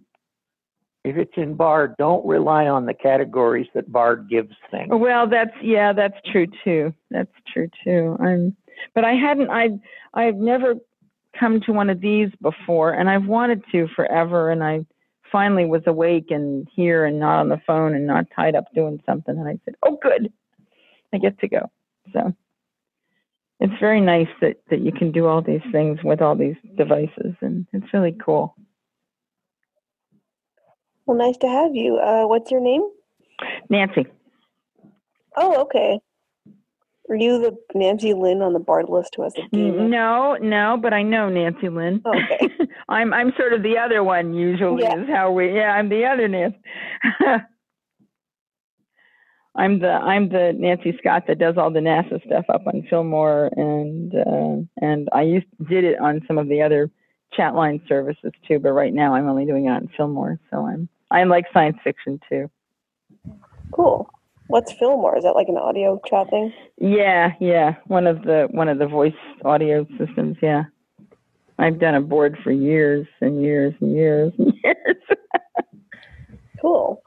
If 1.04 1.16
it's 1.16 1.34
in 1.38 1.54
Bard, 1.54 1.96
don't 1.98 2.26
rely 2.26 2.68
on 2.68 2.86
the 2.86 2.94
categories 2.94 3.68
that 3.74 3.90
Bard 3.90 4.28
gives 4.30 4.54
things. 4.70 4.90
Well, 4.92 5.30
that's 5.30 5.56
yeah, 5.62 5.94
that's 5.94 6.18
true 6.32 6.48
too. 6.66 6.94
That's 7.10 7.32
true 7.54 7.70
too. 7.84 8.18
I'm, 8.20 8.58
but 8.94 9.06
I 9.06 9.14
hadn't. 9.14 9.50
I 9.50 9.70
I've 10.14 10.36
never 10.36 10.76
come 11.40 11.62
to 11.62 11.74
one 11.74 11.90
of 11.90 12.02
these 12.02 12.30
before, 12.42 12.92
and 12.92 13.10
I've 13.10 13.26
wanted 13.26 13.64
to 13.72 13.88
forever. 13.96 14.52
And 14.52 14.64
I 14.64 14.86
finally 15.32 15.66
was 15.66 15.82
awake 15.86 16.28
and 16.30 16.68
here 16.74 17.06
and 17.06 17.20
not 17.20 17.40
on 17.40 17.50
the 17.50 17.62
phone 17.66 17.94
and 17.94 18.08
not 18.08 18.26
tied 18.36 18.56
up 18.56 18.66
doing 18.74 19.02
something. 19.06 19.38
And 19.38 19.48
I 19.48 19.60
said, 19.66 19.76
"Oh, 19.84 19.98
good, 20.02 20.32
I 21.14 21.18
get 21.18 21.40
to 21.40 21.48
go." 21.48 21.70
So 22.14 22.34
it's 23.60 23.80
very 23.80 24.02
nice 24.02 24.30
that 24.42 24.58
that 24.70 24.82
you 24.82 24.92
can 24.92 25.12
do 25.12 25.28
all 25.28 25.42
these 25.42 25.62
things 25.72 26.00
with 26.04 26.22
all 26.22 26.36
these 26.36 26.58
devices, 26.76 27.36
and 27.42 27.68
it's 27.74 27.94
really 27.94 28.16
cool. 28.24 28.56
Well, 31.06 31.18
nice 31.18 31.38
to 31.38 31.48
have 31.48 31.74
you. 31.74 31.98
Uh, 31.98 32.28
what's 32.28 32.52
your 32.52 32.60
name? 32.60 32.84
Nancy. 33.70 34.06
Oh, 35.38 35.62
okay. 35.62 36.00
Are 37.10 37.16
you 37.16 37.40
the 37.40 37.58
Nancy 37.74 38.14
Lynn 38.14 38.42
on 38.42 38.54
the 38.54 38.60
Bard 38.60 38.90
list 38.90 39.16
who 39.16 39.24
has 39.24 39.34
demon? 39.52 39.90
No, 39.90 40.36
no, 40.42 40.78
but 40.82 40.94
I 40.94 41.04
know 41.04 41.30
Nancy 41.30 41.70
Lynn. 41.70 42.02
Okay. 42.06 42.50
I'm 42.90 43.14
I'm 43.14 43.32
sort 43.38 43.54
of 43.54 43.64
the 43.64 43.78
other 43.78 44.04
one 44.04 44.34
usually 44.34 44.84
Yeah. 44.84 45.02
is 45.02 45.08
how 45.10 45.32
we 45.32 45.56
yeah, 45.56 45.72
I'm 45.74 45.90
the 45.90 46.06
other 46.06 46.28
Nancy. 46.28 46.58
I'm 49.56 49.80
the 49.80 49.90
I'm 49.90 50.30
the 50.30 50.54
Nancy 50.56 50.96
Scott 51.00 51.24
that 51.28 51.40
does 51.40 51.56
all 51.58 51.72
the 51.72 51.80
NASA 51.80 52.24
stuff 52.26 52.46
up 52.50 52.68
on 52.68 52.84
Fillmore 52.90 53.50
and 53.56 54.14
uh, 54.14 54.86
and 54.86 55.10
I 55.14 55.24
used 55.24 55.48
did 55.70 55.84
it 55.84 56.00
on 56.00 56.22
some 56.28 56.38
of 56.38 56.48
the 56.48 56.62
other 56.62 56.92
chat 57.34 57.56
line 57.56 57.82
services 57.88 58.32
too, 58.48 58.60
but 58.60 58.72
right 58.74 58.94
now 58.94 59.16
I'm 59.16 59.28
only 59.28 59.46
doing 59.46 59.66
it 59.66 59.70
on 59.70 59.90
Fillmore. 59.98 60.40
So 60.52 60.66
I'm 60.68 60.88
I'm 61.10 61.30
like 61.30 61.46
science 61.54 61.78
fiction 61.84 62.20
too. 62.30 62.52
Cool. 63.72 64.10
What's 64.48 64.74
Fillmore? 64.74 65.18
Is 65.18 65.24
that 65.24 65.36
like 65.36 65.50
an 65.50 65.58
audio 65.58 66.00
chat 66.08 66.30
thing? 66.30 66.54
Yeah, 66.80 67.32
yeah. 67.40 67.76
One 67.88 68.08
of 68.08 68.22
the 68.24 68.48
one 68.52 68.70
of 68.70 68.80
the 68.80 68.88
voice 68.88 69.14
audio 69.44 69.86
systems, 69.98 70.38
yeah. 70.42 70.64
I've 71.60 71.80
done 71.80 71.96
a 71.96 72.02
board 72.02 72.38
for 72.44 72.52
years 72.52 73.08
and 73.22 73.42
years 73.42 73.74
and 73.82 73.94
years 73.94 74.34
and 74.38 74.54
years. 74.64 74.98
Cool. 76.62 77.02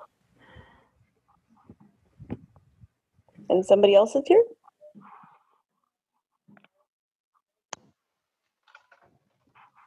And 3.48 3.64
somebody 3.64 3.94
else 3.94 4.14
is 4.14 4.24
here? 4.26 4.44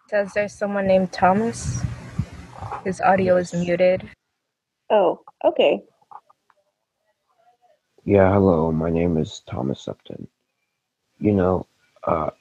Says 0.10 0.34
there's 0.34 0.54
someone 0.54 0.88
named 0.88 1.12
Thomas. 1.12 1.82
His 2.84 3.02
audio 3.02 3.38
is 3.38 3.54
muted. 3.54 4.10
Oh, 4.90 5.22
okay. 5.46 5.82
Yeah, 8.06 8.34
hello. 8.34 8.70
My 8.70 8.90
name 8.90 9.16
is 9.16 9.44
Thomas 9.50 9.88
Upton. 9.88 10.28
You 11.20 11.32
know, 11.32 11.68
uh, 12.04 12.32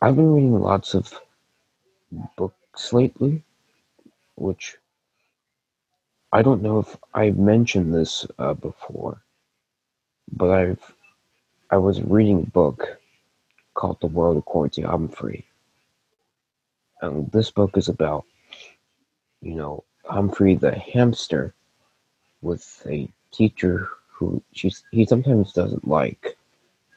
I've 0.00 0.14
been 0.14 0.32
reading 0.32 0.60
lots 0.60 0.94
of 0.94 1.12
books 2.36 2.92
lately, 2.92 3.42
which 4.36 4.76
I 6.32 6.42
don't 6.42 6.62
know 6.62 6.78
if 6.78 6.96
I've 7.12 7.38
mentioned 7.38 7.92
this 7.92 8.24
uh, 8.38 8.54
before, 8.54 9.20
but 10.30 10.50
I've 10.50 10.94
I 11.70 11.78
was 11.78 12.00
reading 12.00 12.42
a 12.42 12.50
book 12.50 13.00
called 13.74 14.00
The 14.00 14.06
World 14.06 14.36
According 14.36 14.84
to 14.84 14.88
Humphrey. 14.88 15.44
And 17.02 17.32
this 17.32 17.50
book 17.50 17.76
is 17.76 17.88
about, 17.88 18.26
you 19.42 19.56
know, 19.56 19.82
Humphrey 20.04 20.54
the 20.54 20.72
hamster 20.72 21.52
with 22.42 22.80
a 22.88 23.08
teacher 23.32 23.88
who 24.24 24.72
he 24.90 25.04
sometimes 25.04 25.52
doesn't 25.52 25.86
like, 25.86 26.36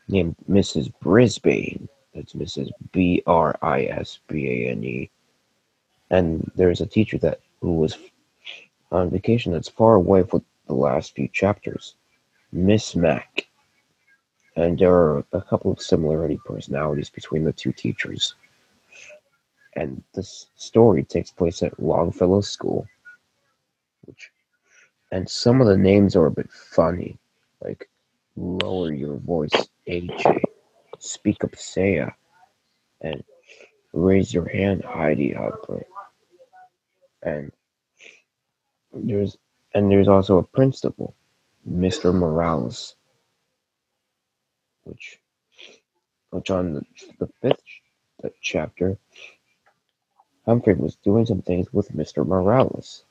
named 0.07 0.35
Mrs. 0.49 0.91
Brisbane. 1.01 1.87
That's 2.13 2.33
Mrs. 2.33 2.69
B 2.91 3.21
R 3.27 3.57
I 3.61 3.85
S 3.85 4.19
B 4.27 4.47
A 4.47 4.71
N 4.71 4.83
E. 4.83 5.09
And 6.09 6.49
there's 6.55 6.81
a 6.81 6.85
teacher 6.85 7.17
that 7.19 7.41
who 7.61 7.73
was 7.73 7.97
on 8.91 9.09
vacation 9.09 9.51
that's 9.51 9.67
far 9.69 9.95
away 9.95 10.23
for 10.23 10.41
the 10.67 10.73
last 10.73 11.15
few 11.15 11.27
chapters, 11.27 11.95
Miss 12.51 12.95
Mac. 12.95 13.47
And 14.55 14.79
there 14.79 14.93
are 14.93 15.25
a 15.33 15.41
couple 15.41 15.71
of 15.71 15.81
similarity 15.81 16.39
personalities 16.45 17.09
between 17.09 17.43
the 17.43 17.53
two 17.53 17.71
teachers. 17.71 18.35
And 19.75 20.01
this 20.15 20.47
story 20.55 21.03
takes 21.03 21.29
place 21.29 21.61
at 21.61 21.79
Longfellow 21.79 22.41
School, 22.41 22.87
which 24.05 24.31
and 25.11 25.29
some 25.29 25.61
of 25.61 25.67
the 25.67 25.77
names 25.77 26.15
are 26.15 26.27
a 26.27 26.31
bit 26.31 26.51
funny, 26.51 27.17
like 27.63 27.89
lower 28.35 28.93
your 28.93 29.17
voice, 29.17 29.51
AJ, 29.87 30.41
speak 30.99 31.43
up, 31.43 31.51
Sayeh, 31.53 32.13
and 33.01 33.23
raise 33.93 34.33
your 34.33 34.47
hand, 34.49 34.83
Heidi 34.85 35.33
Hopper. 35.33 35.85
And 37.23 37.51
there's 38.93 39.37
and 39.73 39.91
there's 39.91 40.07
also 40.09 40.37
a 40.39 40.43
principal, 40.43 41.15
Mr. 41.69 42.13
Morales, 42.13 42.95
which 44.85 45.19
which 46.31 46.51
on 46.51 46.73
the, 46.75 46.83
the 47.19 47.29
fifth 47.41 47.63
ch- 47.65 47.81
chapter, 48.41 48.97
Humphrey 50.45 50.75
was 50.75 50.97
doing 50.97 51.25
some 51.25 51.41
things 51.43 51.73
with 51.73 51.91
Mr. 51.95 52.25
Morales 52.27 53.05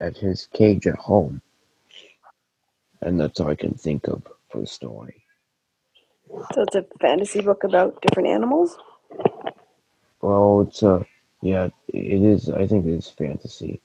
at 0.00 0.16
his 0.16 0.48
cage 0.52 0.86
at 0.86 0.96
home. 0.96 1.40
And 3.02 3.20
that's 3.20 3.40
all 3.40 3.48
I 3.48 3.54
can 3.54 3.74
think 3.74 4.08
of 4.08 4.22
for 4.50 4.60
the 4.60 4.66
story. 4.66 5.24
So 6.54 6.62
it's 6.62 6.74
a 6.74 6.86
fantasy 7.00 7.40
book 7.40 7.64
about 7.64 8.00
different 8.02 8.28
animals? 8.28 8.76
Well, 10.20 10.62
it's 10.62 10.82
a 10.82 11.04
yeah, 11.42 11.68
it 11.88 12.22
is. 12.22 12.48
I 12.48 12.66
think 12.66 12.86
it 12.86 12.94
is 12.94 13.10
fantasy. 13.10 13.82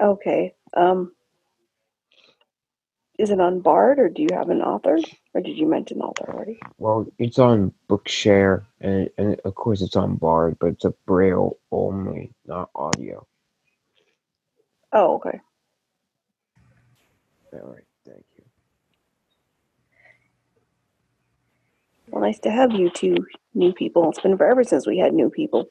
Okay. 0.00 0.54
Um, 0.74 1.12
is 3.18 3.30
it 3.30 3.40
on 3.40 3.60
Bard 3.60 4.00
or 4.00 4.08
do 4.08 4.22
you 4.22 4.30
have 4.32 4.50
an 4.50 4.62
author? 4.62 4.98
Or 5.34 5.40
did 5.42 5.58
you 5.58 5.68
mention 5.68 6.00
author 6.00 6.32
already? 6.32 6.64
well, 6.78 7.06
it's 7.18 7.38
on 7.38 7.72
Bookshare, 7.88 8.66
and 8.80 9.10
and 9.18 9.40
of 9.44 9.54
course 9.54 9.82
it's 9.82 9.96
on 9.96 10.16
Bard, 10.16 10.58
but 10.60 10.68
it's 10.68 10.84
a 10.86 10.94
Braille 11.06 11.58
only, 11.72 12.32
not 12.46 12.70
audio. 12.74 13.26
Oh, 14.92 15.16
okay. 15.16 15.40
All 17.54 17.60
right, 17.74 17.84
thank 18.06 18.24
you. 18.36 18.44
Well, 22.10 22.22
nice 22.22 22.40
to 22.40 22.50
have 22.50 22.72
you 22.72 22.90
two 22.90 23.16
new 23.54 23.72
people. 23.72 24.10
It's 24.10 24.20
been 24.20 24.38
forever 24.38 24.64
since 24.64 24.86
we 24.86 24.98
had 24.98 25.14
new 25.14 25.30
people. 25.30 25.66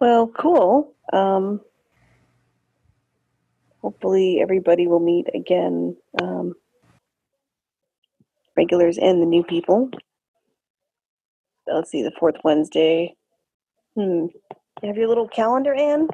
Well, 0.00 0.28
cool. 0.28 0.94
Um, 1.12 1.60
hopefully, 3.82 4.40
everybody 4.42 4.86
will 4.88 5.00
meet 5.00 5.28
again. 5.34 5.96
Um, 6.22 6.54
regulars 8.56 8.98
and 8.98 9.20
the 9.22 9.26
new 9.26 9.44
people. 9.44 9.90
Let's 11.66 11.90
see, 11.90 12.02
the 12.02 12.12
fourth 12.18 12.36
Wednesday. 12.44 13.14
Hmm. 13.96 14.26
You 14.82 14.88
have 14.88 14.96
your 14.96 15.08
little 15.08 15.28
calendar, 15.28 15.74
Anne? 15.74 16.08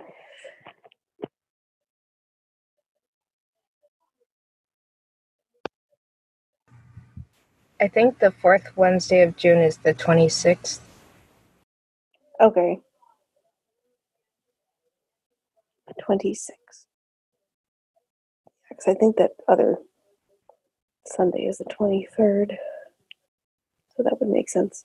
I 7.81 7.89
think 7.89 8.19
the 8.21 8.31
fourth 8.33 8.77
Wednesday 8.77 9.23
of 9.23 9.37
June 9.37 9.61
is 9.61 9.79
the 9.79 9.95
26th. 9.95 10.81
Okay. 12.41 12.81
26. 16.07 16.57
Because 18.69 18.89
I 18.89 18.95
think 18.95 19.17
that 19.17 19.33
other 19.49 19.79
Sunday 21.05 21.43
is 21.43 21.59
the 21.59 21.65
23rd. 21.65 22.57
So 23.97 24.03
that 24.03 24.21
would 24.21 24.29
make 24.29 24.49
sense. 24.49 24.85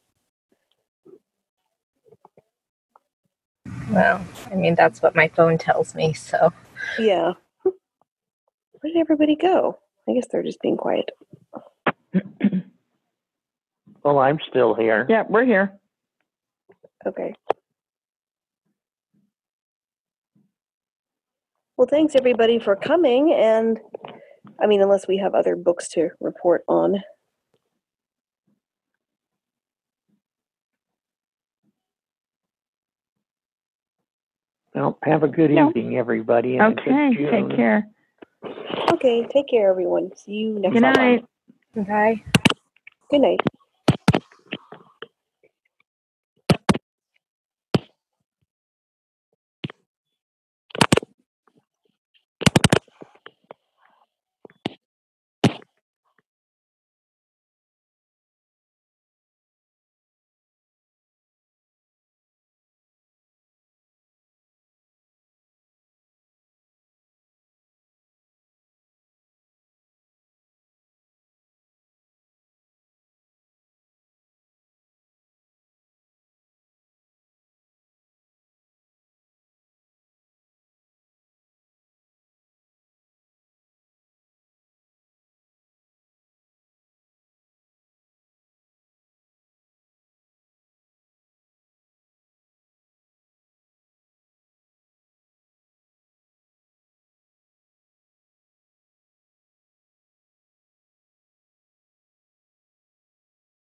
Well, 3.92 4.26
I 4.50 4.56
mean, 4.56 4.76
that's 4.76 5.02
what 5.02 5.16
my 5.16 5.28
phone 5.28 5.58
tells 5.58 5.94
me, 5.96 6.14
so. 6.14 6.54
Yeah. 6.98 7.34
Where 7.64 8.94
did 8.94 8.98
everybody 8.98 9.36
go? 9.36 9.78
I 10.08 10.14
guess 10.14 10.28
they're 10.32 10.44
just 10.44 10.62
being 10.62 10.78
quiet. 10.78 11.12
Well, 14.04 14.18
I'm 14.18 14.40
still 14.50 14.74
here. 14.74 15.06
Yeah, 15.10 15.24
we're 15.30 15.46
here. 15.46 15.78
Okay. 17.06 17.36
Well, 21.82 21.88
thanks 21.90 22.16
everybody 22.16 22.60
for 22.60 22.76
coming. 22.76 23.34
And 23.34 23.80
I 24.62 24.68
mean, 24.68 24.84
unless 24.84 25.08
we 25.08 25.18
have 25.18 25.34
other 25.34 25.56
books 25.56 25.90
to 25.94 26.10
report 26.20 26.64
on. 26.68 27.02
Well, 34.76 35.00
have 35.02 35.24
a 35.24 35.28
good 35.28 35.50
No. 35.50 35.70
evening, 35.70 35.98
everybody. 35.98 36.58
and 36.58 36.78
a 36.78 36.84
good 36.84 36.94
Okay, 36.94 37.32
take 37.32 37.56
care. 37.56 37.88
Okay, 38.94 39.26
take 39.26 39.48
care, 39.48 39.72
everyone. 39.72 40.16
See 40.16 40.34
you 40.34 40.60
next 40.60 40.80
time. 40.80 40.84
Good 40.84 40.94
time. 40.94 41.26
night. 41.76 41.88
Bye. 41.88 42.24
Good 43.10 43.22
night. 43.22 43.40